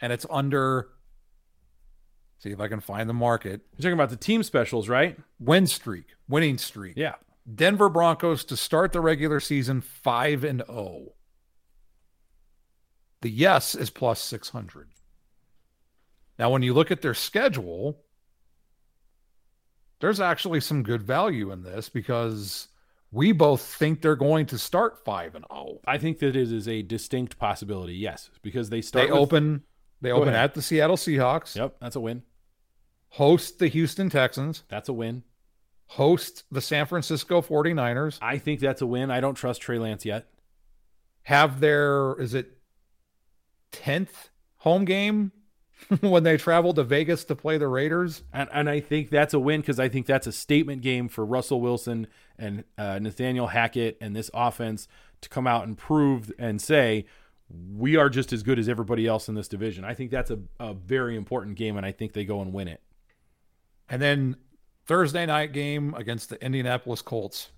and 0.00 0.12
it's 0.12 0.26
under. 0.30 0.88
See 2.38 2.50
if 2.50 2.60
I 2.60 2.68
can 2.68 2.80
find 2.80 3.08
the 3.08 3.14
market. 3.14 3.60
You're 3.72 3.82
talking 3.82 3.92
about 3.92 4.10
the 4.10 4.16
team 4.16 4.42
specials, 4.42 4.88
right? 4.88 5.18
Win 5.38 5.66
streak, 5.66 6.06
winning 6.28 6.58
streak. 6.58 6.94
Yeah. 6.96 7.14
Denver 7.54 7.88
Broncos 7.88 8.44
to 8.44 8.56
start 8.56 8.92
the 8.92 9.00
regular 9.00 9.40
season 9.40 9.80
five 9.80 10.44
and 10.44 10.62
zero. 10.66 10.78
Oh. 10.78 11.14
The 13.22 13.30
yes 13.30 13.74
is 13.74 13.90
plus 13.90 14.20
six 14.20 14.48
hundred. 14.48 14.88
Now, 16.38 16.50
when 16.50 16.62
you 16.62 16.72
look 16.72 16.90
at 16.90 17.02
their 17.02 17.12
schedule, 17.12 18.02
there's 20.00 20.20
actually 20.20 20.60
some 20.60 20.82
good 20.82 21.02
value 21.02 21.52
in 21.52 21.62
this 21.62 21.88
because 21.88 22.68
we 23.12 23.32
both 23.32 23.60
think 23.62 24.02
they're 24.02 24.16
going 24.16 24.46
to 24.46 24.58
start 24.58 25.04
5 25.04 25.34
and 25.34 25.44
0. 25.52 25.80
I 25.86 25.98
think 25.98 26.18
that 26.20 26.36
it 26.36 26.52
is 26.52 26.68
a 26.68 26.82
distinct 26.82 27.38
possibility. 27.38 27.94
Yes, 27.94 28.30
because 28.42 28.70
they 28.70 28.80
start 28.82 29.06
They 29.08 29.12
with, 29.12 29.20
open 29.20 29.62
they 30.00 30.10
open 30.12 30.28
ahead. 30.28 30.44
at 30.44 30.54
the 30.54 30.62
Seattle 30.62 30.96
Seahawks. 30.96 31.54
Yep, 31.56 31.76
that's 31.80 31.96
a 31.96 32.00
win. 32.00 32.22
Host 33.10 33.58
the 33.58 33.68
Houston 33.68 34.08
Texans. 34.08 34.62
That's 34.68 34.88
a 34.88 34.92
win. 34.92 35.24
Host 35.88 36.44
the 36.52 36.60
San 36.60 36.86
Francisco 36.86 37.42
49ers. 37.42 38.18
I 38.22 38.38
think 38.38 38.60
that's 38.60 38.80
a 38.80 38.86
win. 38.86 39.10
I 39.10 39.20
don't 39.20 39.34
trust 39.34 39.60
Trey 39.60 39.78
Lance 39.78 40.04
yet. 40.04 40.28
Have 41.24 41.60
their 41.60 42.14
is 42.20 42.32
it 42.34 42.56
10th 43.72 44.28
home 44.58 44.84
game 44.84 45.32
when 46.00 46.22
they 46.22 46.36
travel 46.36 46.72
to 46.74 46.84
Vegas 46.84 47.24
to 47.24 47.36
play 47.36 47.58
the 47.58 47.68
Raiders. 47.68 48.22
And, 48.32 48.48
and 48.52 48.70
I 48.70 48.80
think 48.80 49.10
that's 49.10 49.34
a 49.34 49.38
win 49.38 49.60
because 49.60 49.80
I 49.80 49.88
think 49.88 50.06
that's 50.06 50.26
a 50.26 50.32
statement 50.32 50.82
game 50.82 51.08
for 51.08 51.24
Russell 51.24 51.60
Wilson 51.60 52.06
and 52.38 52.64
uh, 52.78 52.98
Nathaniel 52.98 53.48
Hackett 53.48 53.96
and 54.00 54.14
this 54.14 54.30
offense 54.32 54.88
to 55.20 55.28
come 55.28 55.46
out 55.46 55.66
and 55.66 55.76
prove 55.76 56.32
and 56.38 56.60
say, 56.60 57.06
we 57.76 57.96
are 57.96 58.08
just 58.08 58.32
as 58.32 58.42
good 58.42 58.58
as 58.58 58.68
everybody 58.68 59.06
else 59.06 59.28
in 59.28 59.34
this 59.34 59.48
division. 59.48 59.84
I 59.84 59.94
think 59.94 60.10
that's 60.10 60.30
a, 60.30 60.38
a 60.60 60.72
very 60.72 61.16
important 61.16 61.56
game, 61.56 61.76
and 61.76 61.84
I 61.84 61.90
think 61.90 62.12
they 62.12 62.24
go 62.24 62.40
and 62.40 62.52
win 62.52 62.68
it. 62.68 62.80
And 63.88 64.00
then 64.00 64.36
Thursday 64.86 65.26
night 65.26 65.52
game 65.52 65.94
against 65.94 66.30
the 66.30 66.42
Indianapolis 66.44 67.02
Colts 67.02 67.50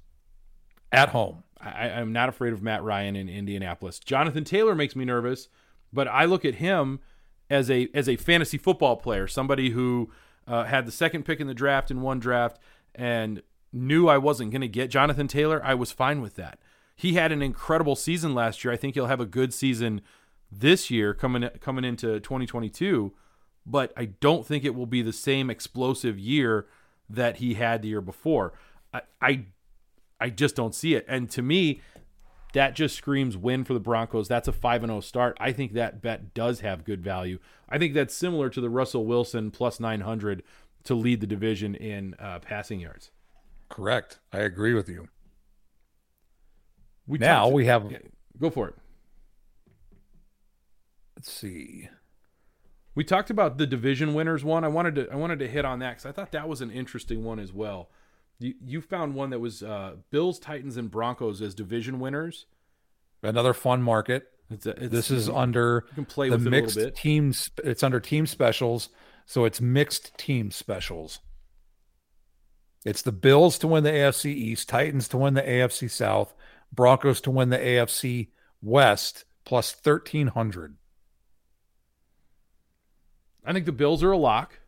at 0.90 1.10
home. 1.10 1.44
I, 1.60 1.90
I'm 1.90 2.12
not 2.12 2.30
afraid 2.30 2.54
of 2.54 2.62
Matt 2.62 2.82
Ryan 2.82 3.16
in 3.16 3.28
Indianapolis. 3.28 3.98
Jonathan 3.98 4.44
Taylor 4.44 4.74
makes 4.74 4.96
me 4.96 5.04
nervous, 5.04 5.48
but 5.92 6.08
I 6.08 6.24
look 6.24 6.44
at 6.44 6.54
him– 6.54 7.00
as 7.52 7.70
a 7.70 7.88
as 7.92 8.08
a 8.08 8.16
fantasy 8.16 8.56
football 8.56 8.96
player, 8.96 9.28
somebody 9.28 9.70
who 9.70 10.10
uh, 10.48 10.64
had 10.64 10.86
the 10.86 10.92
second 10.92 11.24
pick 11.24 11.38
in 11.38 11.46
the 11.46 11.54
draft 11.54 11.90
in 11.90 12.00
one 12.00 12.18
draft 12.18 12.58
and 12.94 13.42
knew 13.72 14.08
I 14.08 14.18
wasn't 14.18 14.50
going 14.50 14.62
to 14.62 14.68
get 14.68 14.90
Jonathan 14.90 15.28
Taylor, 15.28 15.62
I 15.62 15.74
was 15.74 15.92
fine 15.92 16.20
with 16.20 16.34
that. 16.36 16.58
He 16.96 17.14
had 17.14 17.30
an 17.30 17.42
incredible 17.42 17.94
season 17.94 18.34
last 18.34 18.64
year. 18.64 18.72
I 18.72 18.76
think 18.76 18.94
he'll 18.94 19.06
have 19.06 19.20
a 19.20 19.26
good 19.26 19.52
season 19.52 20.00
this 20.50 20.90
year 20.90 21.14
coming 21.14 21.48
coming 21.60 21.84
into 21.84 22.20
2022, 22.20 23.12
but 23.66 23.92
I 23.96 24.06
don't 24.06 24.46
think 24.46 24.64
it 24.64 24.74
will 24.74 24.86
be 24.86 25.02
the 25.02 25.12
same 25.12 25.50
explosive 25.50 26.18
year 26.18 26.66
that 27.08 27.36
he 27.36 27.54
had 27.54 27.82
the 27.82 27.88
year 27.88 28.00
before. 28.00 28.54
I 28.94 29.02
I, 29.20 29.44
I 30.18 30.30
just 30.30 30.56
don't 30.56 30.74
see 30.74 30.94
it. 30.94 31.04
And 31.06 31.30
to 31.30 31.42
me, 31.42 31.82
that 32.52 32.74
just 32.74 32.96
screams 32.96 33.36
win 33.36 33.64
for 33.64 33.74
the 33.74 33.80
Broncos. 33.80 34.28
That's 34.28 34.48
a 34.48 34.52
5 34.52 34.82
0 34.82 35.00
start. 35.00 35.36
I 35.40 35.52
think 35.52 35.72
that 35.72 36.02
bet 36.02 36.34
does 36.34 36.60
have 36.60 36.84
good 36.84 37.02
value. 37.02 37.38
I 37.68 37.78
think 37.78 37.94
that's 37.94 38.14
similar 38.14 38.50
to 38.50 38.60
the 38.60 38.70
Russell 38.70 39.06
Wilson 39.06 39.50
plus 39.50 39.80
900 39.80 40.42
to 40.84 40.94
lead 40.94 41.20
the 41.20 41.26
division 41.26 41.74
in 41.74 42.14
uh, 42.18 42.38
passing 42.40 42.80
yards. 42.80 43.10
Correct. 43.68 44.18
I 44.32 44.40
agree 44.40 44.74
with 44.74 44.88
you. 44.88 45.08
We 47.06 47.18
now 47.18 47.48
we 47.48 47.66
have. 47.66 47.90
Go 48.38 48.50
for 48.50 48.68
it. 48.68 48.74
Let's 51.16 51.32
see. 51.32 51.88
We 52.94 53.04
talked 53.04 53.30
about 53.30 53.56
the 53.56 53.66
division 53.66 54.12
winners 54.12 54.44
one. 54.44 54.64
I 54.64 54.68
wanted 54.68 54.94
to 54.96 55.10
I 55.10 55.16
wanted 55.16 55.38
to 55.38 55.48
hit 55.48 55.64
on 55.64 55.78
that 55.78 55.92
because 55.92 56.06
I 56.06 56.12
thought 56.12 56.32
that 56.32 56.48
was 56.48 56.60
an 56.60 56.70
interesting 56.70 57.24
one 57.24 57.38
as 57.38 57.52
well. 57.52 57.88
You 58.38 58.54
you 58.64 58.80
found 58.80 59.14
one 59.14 59.30
that 59.30 59.38
was 59.38 59.62
uh, 59.62 59.96
Bills, 60.10 60.38
Titans, 60.38 60.76
and 60.76 60.90
Broncos 60.90 61.40
as 61.40 61.54
division 61.54 62.00
winners. 62.00 62.46
Another 63.22 63.54
fun 63.54 63.82
market. 63.82 64.28
It's, 64.50 64.66
a, 64.66 64.70
it's 64.70 64.92
this 64.92 65.10
is 65.10 65.28
under 65.28 65.84
you 65.90 65.94
can 65.94 66.04
play 66.04 66.28
the 66.28 66.36
with 66.36 66.46
it 66.46 66.48
a 66.48 66.50
mixed 66.50 66.94
teams. 66.96 67.50
It's 67.64 67.82
under 67.82 68.00
team 68.00 68.26
specials, 68.26 68.88
so 69.26 69.44
it's 69.44 69.60
mixed 69.60 70.16
team 70.18 70.50
specials. 70.50 71.20
It's 72.84 73.02
the 73.02 73.12
Bills 73.12 73.58
to 73.58 73.68
win 73.68 73.84
the 73.84 73.90
AFC 73.90 74.26
East, 74.26 74.68
Titans 74.68 75.06
to 75.08 75.16
win 75.16 75.34
the 75.34 75.42
AFC 75.42 75.88
South, 75.88 76.34
Broncos 76.72 77.20
to 77.22 77.30
win 77.30 77.50
the 77.50 77.58
AFC 77.58 78.28
West 78.60 79.24
plus 79.44 79.72
thirteen 79.72 80.28
hundred. 80.28 80.76
I 83.44 83.52
think 83.52 83.66
the 83.66 83.72
Bills 83.72 84.02
are 84.02 84.12
a 84.12 84.18
lock. 84.18 84.58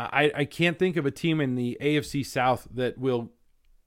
I, 0.00 0.32
I 0.34 0.44
can't 0.44 0.78
think 0.78 0.96
of 0.96 1.04
a 1.04 1.10
team 1.10 1.40
in 1.40 1.56
the 1.56 1.76
AFC 1.80 2.24
South 2.24 2.66
that 2.72 2.96
will 2.96 3.30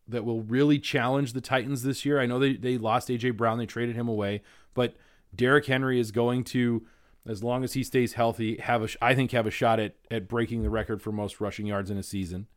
that 0.07 0.25
will 0.25 0.41
really 0.41 0.79
challenge 0.79 1.33
the 1.33 1.41
Titans 1.41 1.81
this 1.81 2.05
year. 2.05 2.19
I 2.19 2.25
know 2.25 2.37
they, 2.37 2.53
they 2.55 2.77
lost 2.77 3.07
AJ 3.07 3.37
Brown, 3.37 3.57
they 3.57 3.65
traded 3.65 3.95
him 3.95 4.07
away, 4.07 4.43
but 4.73 4.95
Derrick 5.33 5.65
Henry 5.65 5.99
is 5.99 6.11
going 6.11 6.43
to, 6.45 6.85
as 7.25 7.41
long 7.41 7.63
as 7.63 7.73
he 7.73 7.83
stays 7.83 8.13
healthy, 8.13 8.57
have 8.57 8.83
a 8.83 8.89
I 9.01 9.15
think 9.15 9.31
have 9.31 9.47
a 9.47 9.51
shot 9.51 9.79
at 9.79 9.95
at 10.11 10.27
breaking 10.27 10.61
the 10.61 10.69
record 10.69 11.01
for 11.01 11.11
most 11.11 11.41
rushing 11.41 11.65
yards 11.65 11.89
in 11.89 11.97
a 11.97 12.03
season. 12.03 12.47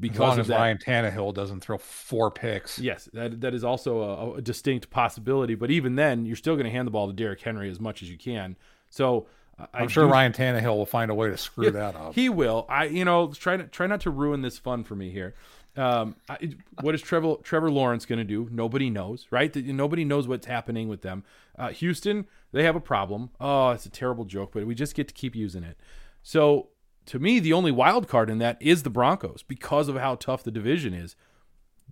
Because 0.00 0.16
as 0.16 0.20
long 0.20 0.38
as 0.40 0.46
that. 0.48 0.56
Ryan 0.56 0.78
Tannehill 0.78 1.34
doesn't 1.34 1.60
throw 1.60 1.78
four 1.78 2.30
picks. 2.30 2.80
Yes, 2.80 3.08
that 3.12 3.40
that 3.42 3.54
is 3.54 3.62
also 3.64 4.00
a, 4.00 4.34
a 4.34 4.42
distinct 4.42 4.90
possibility. 4.90 5.54
But 5.54 5.70
even 5.70 5.96
then, 5.96 6.26
you're 6.26 6.36
still 6.36 6.54
going 6.54 6.64
to 6.64 6.70
hand 6.70 6.86
the 6.86 6.90
ball 6.90 7.06
to 7.06 7.12
Derrick 7.12 7.42
Henry 7.42 7.70
as 7.70 7.78
much 7.78 8.02
as 8.02 8.10
you 8.10 8.18
can. 8.18 8.56
So 8.88 9.26
I 9.58 9.66
I'm 9.82 9.88
sure 9.88 10.06
do- 10.06 10.12
Ryan 10.12 10.32
Tannehill 10.32 10.76
will 10.76 10.86
find 10.86 11.10
a 11.10 11.14
way 11.14 11.30
to 11.30 11.36
screw 11.36 11.66
Yeah, 11.66 11.70
that 11.70 11.96
up. 11.96 12.14
He 12.14 12.28
will. 12.28 12.66
I, 12.68 12.86
you 12.86 13.04
know, 13.04 13.28
try 13.32 13.56
to 13.56 13.64
try 13.64 13.86
not 13.86 14.00
to 14.02 14.10
ruin 14.10 14.42
this 14.42 14.58
fun 14.58 14.84
for 14.84 14.94
me 14.96 15.10
here. 15.10 15.34
Um, 15.76 16.14
I, 16.28 16.50
what 16.82 16.94
is 16.94 17.02
Trevor 17.02 17.34
Trevor 17.42 17.70
Lawrence 17.70 18.06
going 18.06 18.18
to 18.18 18.24
do? 18.24 18.48
Nobody 18.50 18.90
knows, 18.90 19.26
right? 19.30 19.54
Nobody 19.54 20.04
knows 20.04 20.28
what's 20.28 20.46
happening 20.46 20.88
with 20.88 21.02
them. 21.02 21.24
Uh, 21.58 21.68
Houston, 21.70 22.26
they 22.52 22.62
have 22.64 22.76
a 22.76 22.80
problem. 22.80 23.30
Oh, 23.40 23.70
it's 23.70 23.86
a 23.86 23.90
terrible 23.90 24.24
joke, 24.24 24.52
but 24.54 24.66
we 24.66 24.74
just 24.74 24.94
get 24.94 25.08
to 25.08 25.14
keep 25.14 25.34
using 25.34 25.64
it. 25.64 25.78
So, 26.22 26.68
to 27.06 27.18
me, 27.18 27.38
the 27.40 27.52
only 27.52 27.72
wild 27.72 28.06
card 28.08 28.30
in 28.30 28.38
that 28.38 28.56
is 28.60 28.82
the 28.82 28.90
Broncos 28.90 29.42
because 29.42 29.88
of 29.88 29.96
how 29.96 30.14
tough 30.14 30.42
the 30.44 30.50
division 30.52 30.94
is. 30.94 31.16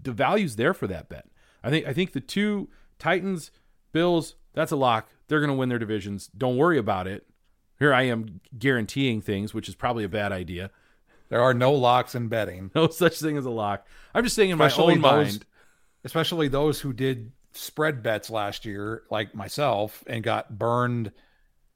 The 0.00 0.12
value's 0.12 0.56
there 0.56 0.74
for 0.74 0.86
that 0.86 1.08
bet. 1.08 1.26
I 1.64 1.70
think. 1.70 1.86
I 1.86 1.92
think 1.92 2.12
the 2.12 2.20
two 2.20 2.68
Titans, 2.98 3.50
Bills, 3.92 4.36
that's 4.54 4.72
a 4.72 4.76
lock. 4.76 5.08
They're 5.28 5.40
going 5.40 5.50
to 5.50 5.56
win 5.56 5.68
their 5.68 5.78
divisions. 5.78 6.28
Don't 6.36 6.56
worry 6.56 6.78
about 6.78 7.06
it. 7.08 7.26
Here 7.82 7.92
I 7.92 8.02
am 8.02 8.40
guaranteeing 8.56 9.22
things, 9.22 9.52
which 9.52 9.68
is 9.68 9.74
probably 9.74 10.04
a 10.04 10.08
bad 10.08 10.30
idea. 10.30 10.70
There 11.30 11.42
are 11.42 11.52
no 11.52 11.72
locks 11.72 12.14
in 12.14 12.28
betting. 12.28 12.70
No 12.76 12.86
such 12.86 13.18
thing 13.18 13.36
as 13.36 13.44
a 13.44 13.50
lock. 13.50 13.88
I'm 14.14 14.22
just 14.22 14.36
saying 14.36 14.50
in 14.50 14.60
Especially 14.60 14.94
my 14.94 15.08
own 15.10 15.16
those- 15.24 15.32
mind. 15.32 15.46
especially 16.04 16.46
those 16.46 16.80
who 16.80 16.92
did 16.92 17.32
spread 17.50 18.00
bets 18.00 18.30
last 18.30 18.64
year, 18.64 19.02
like 19.10 19.34
myself, 19.34 20.04
and 20.06 20.22
got 20.22 20.56
burned 20.56 21.10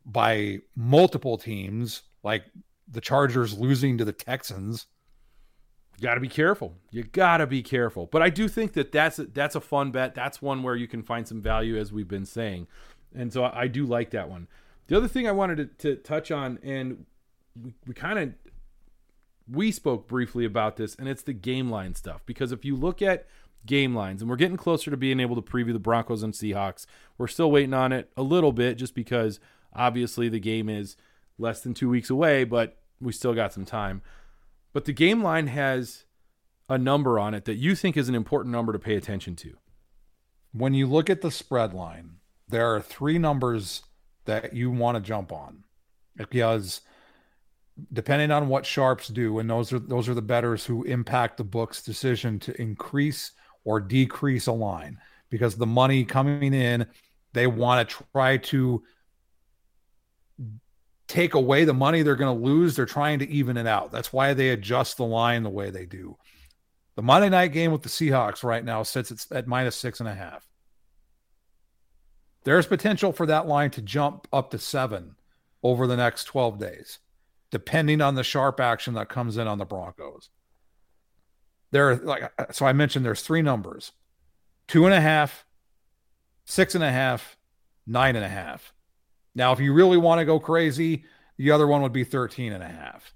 by 0.04 0.60
multiple 0.76 1.38
teams, 1.38 2.02
like 2.22 2.44
the 2.86 3.00
Chargers 3.00 3.58
losing 3.58 3.98
to 3.98 4.04
the 4.04 4.12
Texans. 4.12 4.86
You 5.98 6.04
got 6.04 6.14
to 6.14 6.20
be 6.20 6.28
careful. 6.28 6.76
You 6.92 7.02
got 7.02 7.38
to 7.38 7.48
be 7.48 7.64
careful. 7.64 8.06
But 8.06 8.22
I 8.22 8.30
do 8.30 8.46
think 8.46 8.74
that 8.74 8.92
that's 8.92 9.18
a, 9.18 9.24
that's 9.24 9.56
a 9.56 9.60
fun 9.60 9.90
bet. 9.90 10.14
That's 10.14 10.40
one 10.40 10.62
where 10.62 10.76
you 10.76 10.86
can 10.86 11.02
find 11.02 11.26
some 11.26 11.42
value, 11.42 11.76
as 11.76 11.92
we've 11.92 12.06
been 12.06 12.26
saying, 12.26 12.68
and 13.12 13.32
so 13.32 13.42
I, 13.42 13.62
I 13.62 13.66
do 13.66 13.86
like 13.86 14.10
that 14.10 14.28
one. 14.30 14.46
The 14.86 14.96
other 14.96 15.08
thing 15.08 15.26
I 15.26 15.32
wanted 15.32 15.78
to, 15.78 15.94
to 15.94 15.96
touch 15.96 16.30
on, 16.30 16.58
and 16.62 17.06
we, 17.60 17.74
we 17.86 17.94
kind 17.94 18.18
of 18.18 18.34
we 19.50 19.70
spoke 19.70 20.08
briefly 20.08 20.44
about 20.44 20.76
this, 20.76 20.94
and 20.96 21.08
it's 21.08 21.22
the 21.22 21.32
game 21.32 21.70
line 21.70 21.94
stuff. 21.94 22.22
Because 22.26 22.52
if 22.52 22.64
you 22.64 22.76
look 22.76 23.00
at 23.00 23.26
game 23.64 23.94
lines, 23.94 24.22
and 24.22 24.30
we're 24.30 24.36
getting 24.36 24.56
closer 24.56 24.90
to 24.90 24.96
being 24.96 25.20
able 25.20 25.36
to 25.36 25.42
preview 25.42 25.72
the 25.72 25.78
Broncos 25.78 26.22
and 26.22 26.32
Seahawks, 26.32 26.86
we're 27.18 27.26
still 27.26 27.50
waiting 27.50 27.74
on 27.74 27.92
it 27.92 28.10
a 28.16 28.22
little 28.22 28.52
bit, 28.52 28.76
just 28.76 28.94
because 28.94 29.40
obviously 29.72 30.28
the 30.28 30.40
game 30.40 30.68
is 30.68 30.96
less 31.38 31.60
than 31.60 31.74
two 31.74 31.88
weeks 31.88 32.10
away, 32.10 32.44
but 32.44 32.78
we 33.00 33.12
still 33.12 33.34
got 33.34 33.52
some 33.52 33.64
time. 33.64 34.02
But 34.72 34.84
the 34.84 34.92
game 34.92 35.22
line 35.22 35.48
has 35.48 36.04
a 36.68 36.78
number 36.78 37.18
on 37.18 37.34
it 37.34 37.44
that 37.44 37.56
you 37.56 37.74
think 37.74 37.96
is 37.96 38.08
an 38.08 38.14
important 38.14 38.52
number 38.52 38.72
to 38.72 38.78
pay 38.78 38.96
attention 38.96 39.36
to. 39.36 39.56
When 40.52 40.74
you 40.74 40.86
look 40.86 41.08
at 41.10 41.20
the 41.20 41.30
spread 41.30 41.74
line, 41.74 42.16
there 42.48 42.74
are 42.74 42.80
three 42.80 43.18
numbers 43.18 43.82
that 44.26 44.54
you 44.54 44.70
want 44.70 44.96
to 44.96 45.00
jump 45.00 45.32
on 45.32 45.64
because 46.16 46.80
depending 47.92 48.30
on 48.30 48.48
what 48.48 48.64
sharps 48.64 49.08
do, 49.08 49.38
and 49.38 49.48
those 49.48 49.72
are 49.72 49.78
those 49.78 50.08
are 50.08 50.14
the 50.14 50.22
bettors 50.22 50.64
who 50.64 50.82
impact 50.84 51.36
the 51.36 51.44
book's 51.44 51.82
decision 51.82 52.38
to 52.40 52.60
increase 52.60 53.32
or 53.64 53.80
decrease 53.80 54.46
a 54.46 54.52
line 54.52 54.98
because 55.30 55.56
the 55.56 55.66
money 55.66 56.04
coming 56.04 56.54
in, 56.54 56.86
they 57.32 57.46
want 57.46 57.88
to 57.88 58.04
try 58.12 58.36
to 58.36 58.82
take 61.08 61.34
away 61.34 61.64
the 61.64 61.74
money 61.74 62.02
they're 62.02 62.16
going 62.16 62.36
to 62.36 62.44
lose. 62.44 62.74
They're 62.74 62.86
trying 62.86 63.18
to 63.20 63.28
even 63.28 63.56
it 63.56 63.66
out. 63.66 63.92
That's 63.92 64.12
why 64.12 64.34
they 64.34 64.50
adjust 64.50 64.96
the 64.96 65.04
line 65.04 65.42
the 65.42 65.50
way 65.50 65.70
they 65.70 65.86
do. 65.86 66.16
The 66.96 67.02
Monday 67.02 67.28
night 67.28 67.52
game 67.52 67.72
with 67.72 67.82
the 67.82 67.88
Seahawks 67.88 68.42
right 68.42 68.64
now 68.64 68.82
sits 68.82 69.12
at, 69.12 69.36
at 69.36 69.46
minus 69.46 69.76
six 69.76 70.00
and 70.00 70.08
a 70.08 70.14
half. 70.14 70.46
There's 72.46 72.68
potential 72.68 73.10
for 73.10 73.26
that 73.26 73.48
line 73.48 73.72
to 73.72 73.82
jump 73.82 74.28
up 74.32 74.52
to 74.52 74.58
seven 74.60 75.16
over 75.64 75.88
the 75.88 75.96
next 75.96 76.26
12 76.26 76.60
days, 76.60 77.00
depending 77.50 78.00
on 78.00 78.14
the 78.14 78.22
sharp 78.22 78.60
action 78.60 78.94
that 78.94 79.08
comes 79.08 79.36
in 79.36 79.48
on 79.48 79.58
the 79.58 79.64
Broncos. 79.64 80.28
There 81.72 81.90
are 81.90 81.96
like 81.96 82.32
so 82.52 82.64
I 82.64 82.72
mentioned 82.72 83.04
there's 83.04 83.22
three 83.22 83.42
numbers 83.42 83.90
two 84.68 84.86
and 84.86 84.94
a 84.94 85.00
half, 85.00 85.44
six 86.44 86.76
and 86.76 86.84
a 86.84 86.92
half, 86.92 87.36
nine 87.84 88.14
and 88.14 88.24
a 88.24 88.28
half. 88.28 88.72
Now, 89.34 89.50
if 89.52 89.58
you 89.58 89.72
really 89.72 89.96
want 89.96 90.20
to 90.20 90.24
go 90.24 90.38
crazy, 90.38 91.04
the 91.38 91.50
other 91.50 91.66
one 91.66 91.82
would 91.82 91.92
be 91.92 92.04
13 92.04 92.52
and 92.52 92.62
a 92.62 92.68
half. 92.68 93.12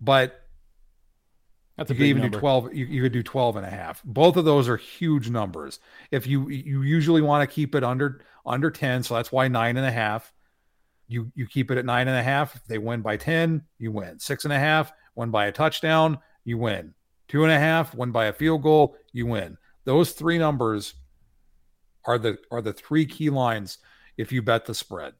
But 0.00 0.43
That's 1.76 1.90
you 1.90 1.94
a 1.94 1.96
could 1.96 2.02
big 2.02 2.10
even 2.10 2.22
number. 2.22 2.36
do 2.36 2.40
12 2.40 2.74
you, 2.74 2.86
you 2.86 3.02
could 3.02 3.12
do 3.12 3.22
12 3.22 3.56
and 3.56 3.66
a 3.66 3.70
half. 3.70 4.02
Both 4.04 4.36
of 4.36 4.44
those 4.44 4.68
are 4.68 4.76
huge 4.76 5.30
numbers. 5.30 5.80
If 6.10 6.26
you 6.26 6.48
you 6.48 6.82
usually 6.82 7.22
want 7.22 7.48
to 7.48 7.52
keep 7.52 7.74
it 7.74 7.82
under 7.82 8.20
under 8.46 8.70
10 8.70 9.02
so 9.02 9.14
that's 9.14 9.32
why 9.32 9.48
nine 9.48 9.76
and 9.76 9.86
a 9.86 9.92
half. 9.92 10.32
You 11.08 11.32
you 11.34 11.46
keep 11.46 11.70
it 11.70 11.78
at 11.78 11.84
nine 11.84 12.08
and 12.08 12.16
a 12.16 12.22
half. 12.22 12.54
If 12.54 12.64
they 12.66 12.78
win 12.78 13.00
by 13.02 13.16
10 13.16 13.62
you 13.78 13.90
win. 13.90 14.18
Six 14.18 14.44
and 14.44 14.52
a 14.52 14.58
half 14.58 14.92
win 15.16 15.30
by 15.30 15.46
a 15.46 15.52
touchdown 15.52 16.18
you 16.44 16.58
win. 16.58 16.94
Two 17.26 17.42
and 17.42 17.52
a 17.52 17.58
half 17.58 17.94
win 17.94 18.12
by 18.12 18.26
a 18.26 18.32
field 18.32 18.62
goal 18.62 18.96
you 19.12 19.26
win. 19.26 19.56
Those 19.84 20.12
three 20.12 20.38
numbers 20.38 20.94
are 22.04 22.18
the 22.18 22.38
are 22.52 22.62
the 22.62 22.72
three 22.72 23.06
key 23.06 23.30
lines 23.30 23.78
if 24.16 24.30
you 24.30 24.42
bet 24.42 24.66
the 24.66 24.74
spread. 24.74 25.14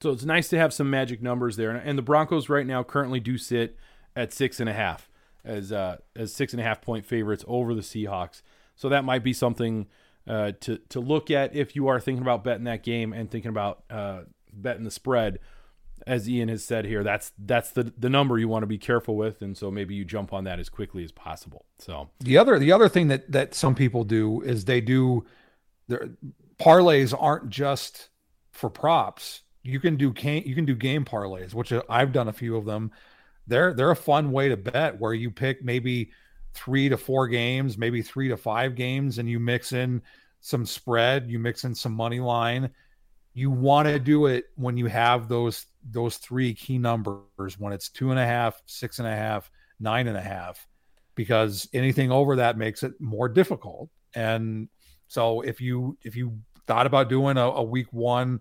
So 0.00 0.12
it's 0.12 0.24
nice 0.24 0.48
to 0.48 0.58
have 0.58 0.72
some 0.72 0.88
magic 0.88 1.22
numbers 1.22 1.56
there. 1.56 1.70
And 1.70 1.98
the 1.98 2.02
Broncos 2.02 2.48
right 2.48 2.66
now 2.66 2.82
currently 2.82 3.20
do 3.20 3.36
sit 3.36 3.76
at 4.14 4.32
six 4.32 4.60
and 4.60 4.68
a 4.68 4.72
half 4.72 5.08
as 5.46 5.72
uh, 5.72 5.98
as 6.14 6.34
six 6.34 6.52
and 6.52 6.60
a 6.60 6.64
half 6.64 6.82
point 6.82 7.06
favorites 7.06 7.44
over 7.46 7.74
the 7.74 7.82
Seahawks. 7.82 8.42
So 8.74 8.88
that 8.88 9.04
might 9.04 9.24
be 9.24 9.32
something 9.32 9.86
uh, 10.26 10.52
to 10.60 10.78
to 10.88 11.00
look 11.00 11.30
at 11.30 11.54
if 11.54 11.76
you 11.76 11.88
are 11.88 12.00
thinking 12.00 12.22
about 12.22 12.44
betting 12.44 12.64
that 12.64 12.82
game 12.82 13.12
and 13.12 13.30
thinking 13.30 13.48
about 13.48 13.84
uh, 13.90 14.22
betting 14.52 14.84
the 14.84 14.90
spread. 14.90 15.38
As 16.06 16.28
Ian 16.28 16.48
has 16.50 16.62
said 16.62 16.84
here, 16.84 17.02
that's 17.02 17.32
that's 17.38 17.70
the 17.70 17.92
the 17.96 18.10
number 18.10 18.38
you 18.38 18.48
want 18.48 18.62
to 18.62 18.68
be 18.68 18.78
careful 18.78 19.16
with, 19.16 19.40
and 19.40 19.56
so 19.56 19.70
maybe 19.70 19.94
you 19.94 20.04
jump 20.04 20.32
on 20.32 20.44
that 20.44 20.60
as 20.60 20.68
quickly 20.68 21.02
as 21.02 21.10
possible. 21.10 21.64
So 21.78 22.10
The 22.20 22.36
other 22.38 22.58
the 22.58 22.70
other 22.70 22.88
thing 22.88 23.08
that 23.08 23.32
that 23.32 23.54
some 23.54 23.74
people 23.74 24.04
do 24.04 24.42
is 24.42 24.66
they 24.66 24.80
do 24.80 25.24
their 25.88 26.10
parlays 26.60 27.14
aren't 27.18 27.48
just 27.50 28.10
for 28.52 28.70
props. 28.70 29.42
You 29.62 29.80
can 29.80 29.96
do 29.96 30.12
can 30.12 30.42
you 30.44 30.54
can 30.54 30.64
do 30.64 30.76
game 30.76 31.04
parlays, 31.04 31.54
which 31.54 31.72
I've 31.88 32.12
done 32.12 32.28
a 32.28 32.32
few 32.32 32.56
of 32.56 32.66
them. 32.66 32.92
They're 33.46 33.74
they're 33.74 33.90
a 33.90 33.96
fun 33.96 34.32
way 34.32 34.48
to 34.48 34.56
bet 34.56 34.98
where 34.98 35.14
you 35.14 35.30
pick 35.30 35.64
maybe 35.64 36.10
three 36.54 36.88
to 36.88 36.96
four 36.96 37.28
games, 37.28 37.78
maybe 37.78 38.02
three 38.02 38.28
to 38.28 38.36
five 38.36 38.74
games, 38.74 39.18
and 39.18 39.28
you 39.28 39.38
mix 39.38 39.72
in 39.72 40.02
some 40.40 40.66
spread, 40.66 41.30
you 41.30 41.38
mix 41.38 41.64
in 41.64 41.74
some 41.74 41.92
money 41.92 42.20
line. 42.20 42.70
You 43.34 43.50
want 43.50 43.86
to 43.88 43.98
do 43.98 44.26
it 44.26 44.46
when 44.56 44.76
you 44.76 44.86
have 44.86 45.28
those 45.28 45.66
those 45.90 46.16
three 46.16 46.54
key 46.54 46.78
numbers 46.78 47.58
when 47.58 47.72
it's 47.72 47.88
two 47.88 48.10
and 48.10 48.18
a 48.18 48.26
half, 48.26 48.60
six 48.66 48.98
and 48.98 49.06
a 49.06 49.14
half, 49.14 49.50
nine 49.78 50.08
and 50.08 50.16
a 50.16 50.22
half 50.22 50.66
because 51.16 51.68
anything 51.72 52.12
over 52.12 52.36
that 52.36 52.56
makes 52.56 52.82
it 52.82 52.92
more 53.00 53.28
difficult. 53.28 53.90
And 54.14 54.68
so 55.08 55.40
if 55.40 55.60
you 55.60 55.98
if 56.02 56.14
you 56.14 56.38
thought 56.66 56.86
about 56.86 57.08
doing 57.08 57.36
a, 57.36 57.46
a 57.46 57.62
week 57.62 57.92
one 57.92 58.40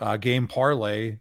uh, 0.00 0.16
game 0.16 0.46
parlay, 0.46 1.18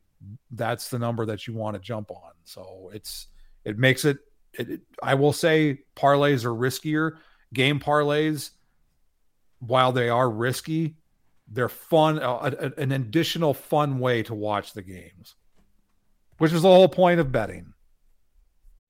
that's 0.52 0.90
the 0.90 1.00
number 1.00 1.26
that 1.28 1.48
you 1.48 1.54
want 1.54 1.76
to 1.76 1.80
jump 1.82 2.12
on. 2.12 2.32
So 2.44 2.92
it's 2.94 3.28
it 3.64 3.78
makes 3.78 4.06
it, 4.06 4.18
it, 4.54 4.70
it- 4.70 4.82
I 5.02 5.16
will 5.16 5.34
say 5.34 5.80
parlays 5.96 6.44
are 6.46 6.54
riskier. 6.54 7.18
Game 7.54 7.80
parlays, 7.80 8.52
while 9.60 9.92
they 9.92 10.10
are 10.10 10.30
risky, 10.30 10.96
they're 11.48 11.70
fun, 11.70 12.20
uh, 12.20 12.52
a- 12.60 12.80
an 12.82 12.92
additional 12.92 13.54
fun 13.54 14.00
way 14.00 14.24
to 14.24 14.34
watch 14.34 14.74
the 14.74 14.82
games, 14.82 15.36
which 16.38 16.52
is 16.54 16.62
the 16.64 16.68
whole 16.70 16.90
point 16.90 17.20
of 17.20 17.32
betting. 17.32 17.74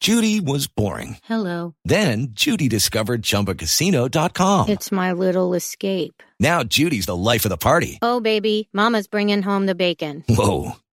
Judy 0.02 0.40
was 0.42 0.68
boring. 0.68 1.18
Hello. 1.24 1.74
Then 1.86 2.28
Judy 2.32 2.68
discovered 2.68 3.24
ChumbaCasino.com. 3.24 4.70
It's 4.70 4.92
my 4.92 5.14
little 5.14 5.54
escape. 5.54 6.22
Now 6.40 6.64
Judy's 6.64 7.06
the 7.06 7.16
life 7.16 7.46
of 7.46 7.50
the 7.50 7.58
party. 7.58 7.98
Oh, 8.02 8.20
baby, 8.20 8.70
Mama's 8.74 9.08
bringing 9.08 9.42
home 9.42 9.66
the 9.66 9.74
bacon. 9.76 10.24
Whoa, 10.28 10.74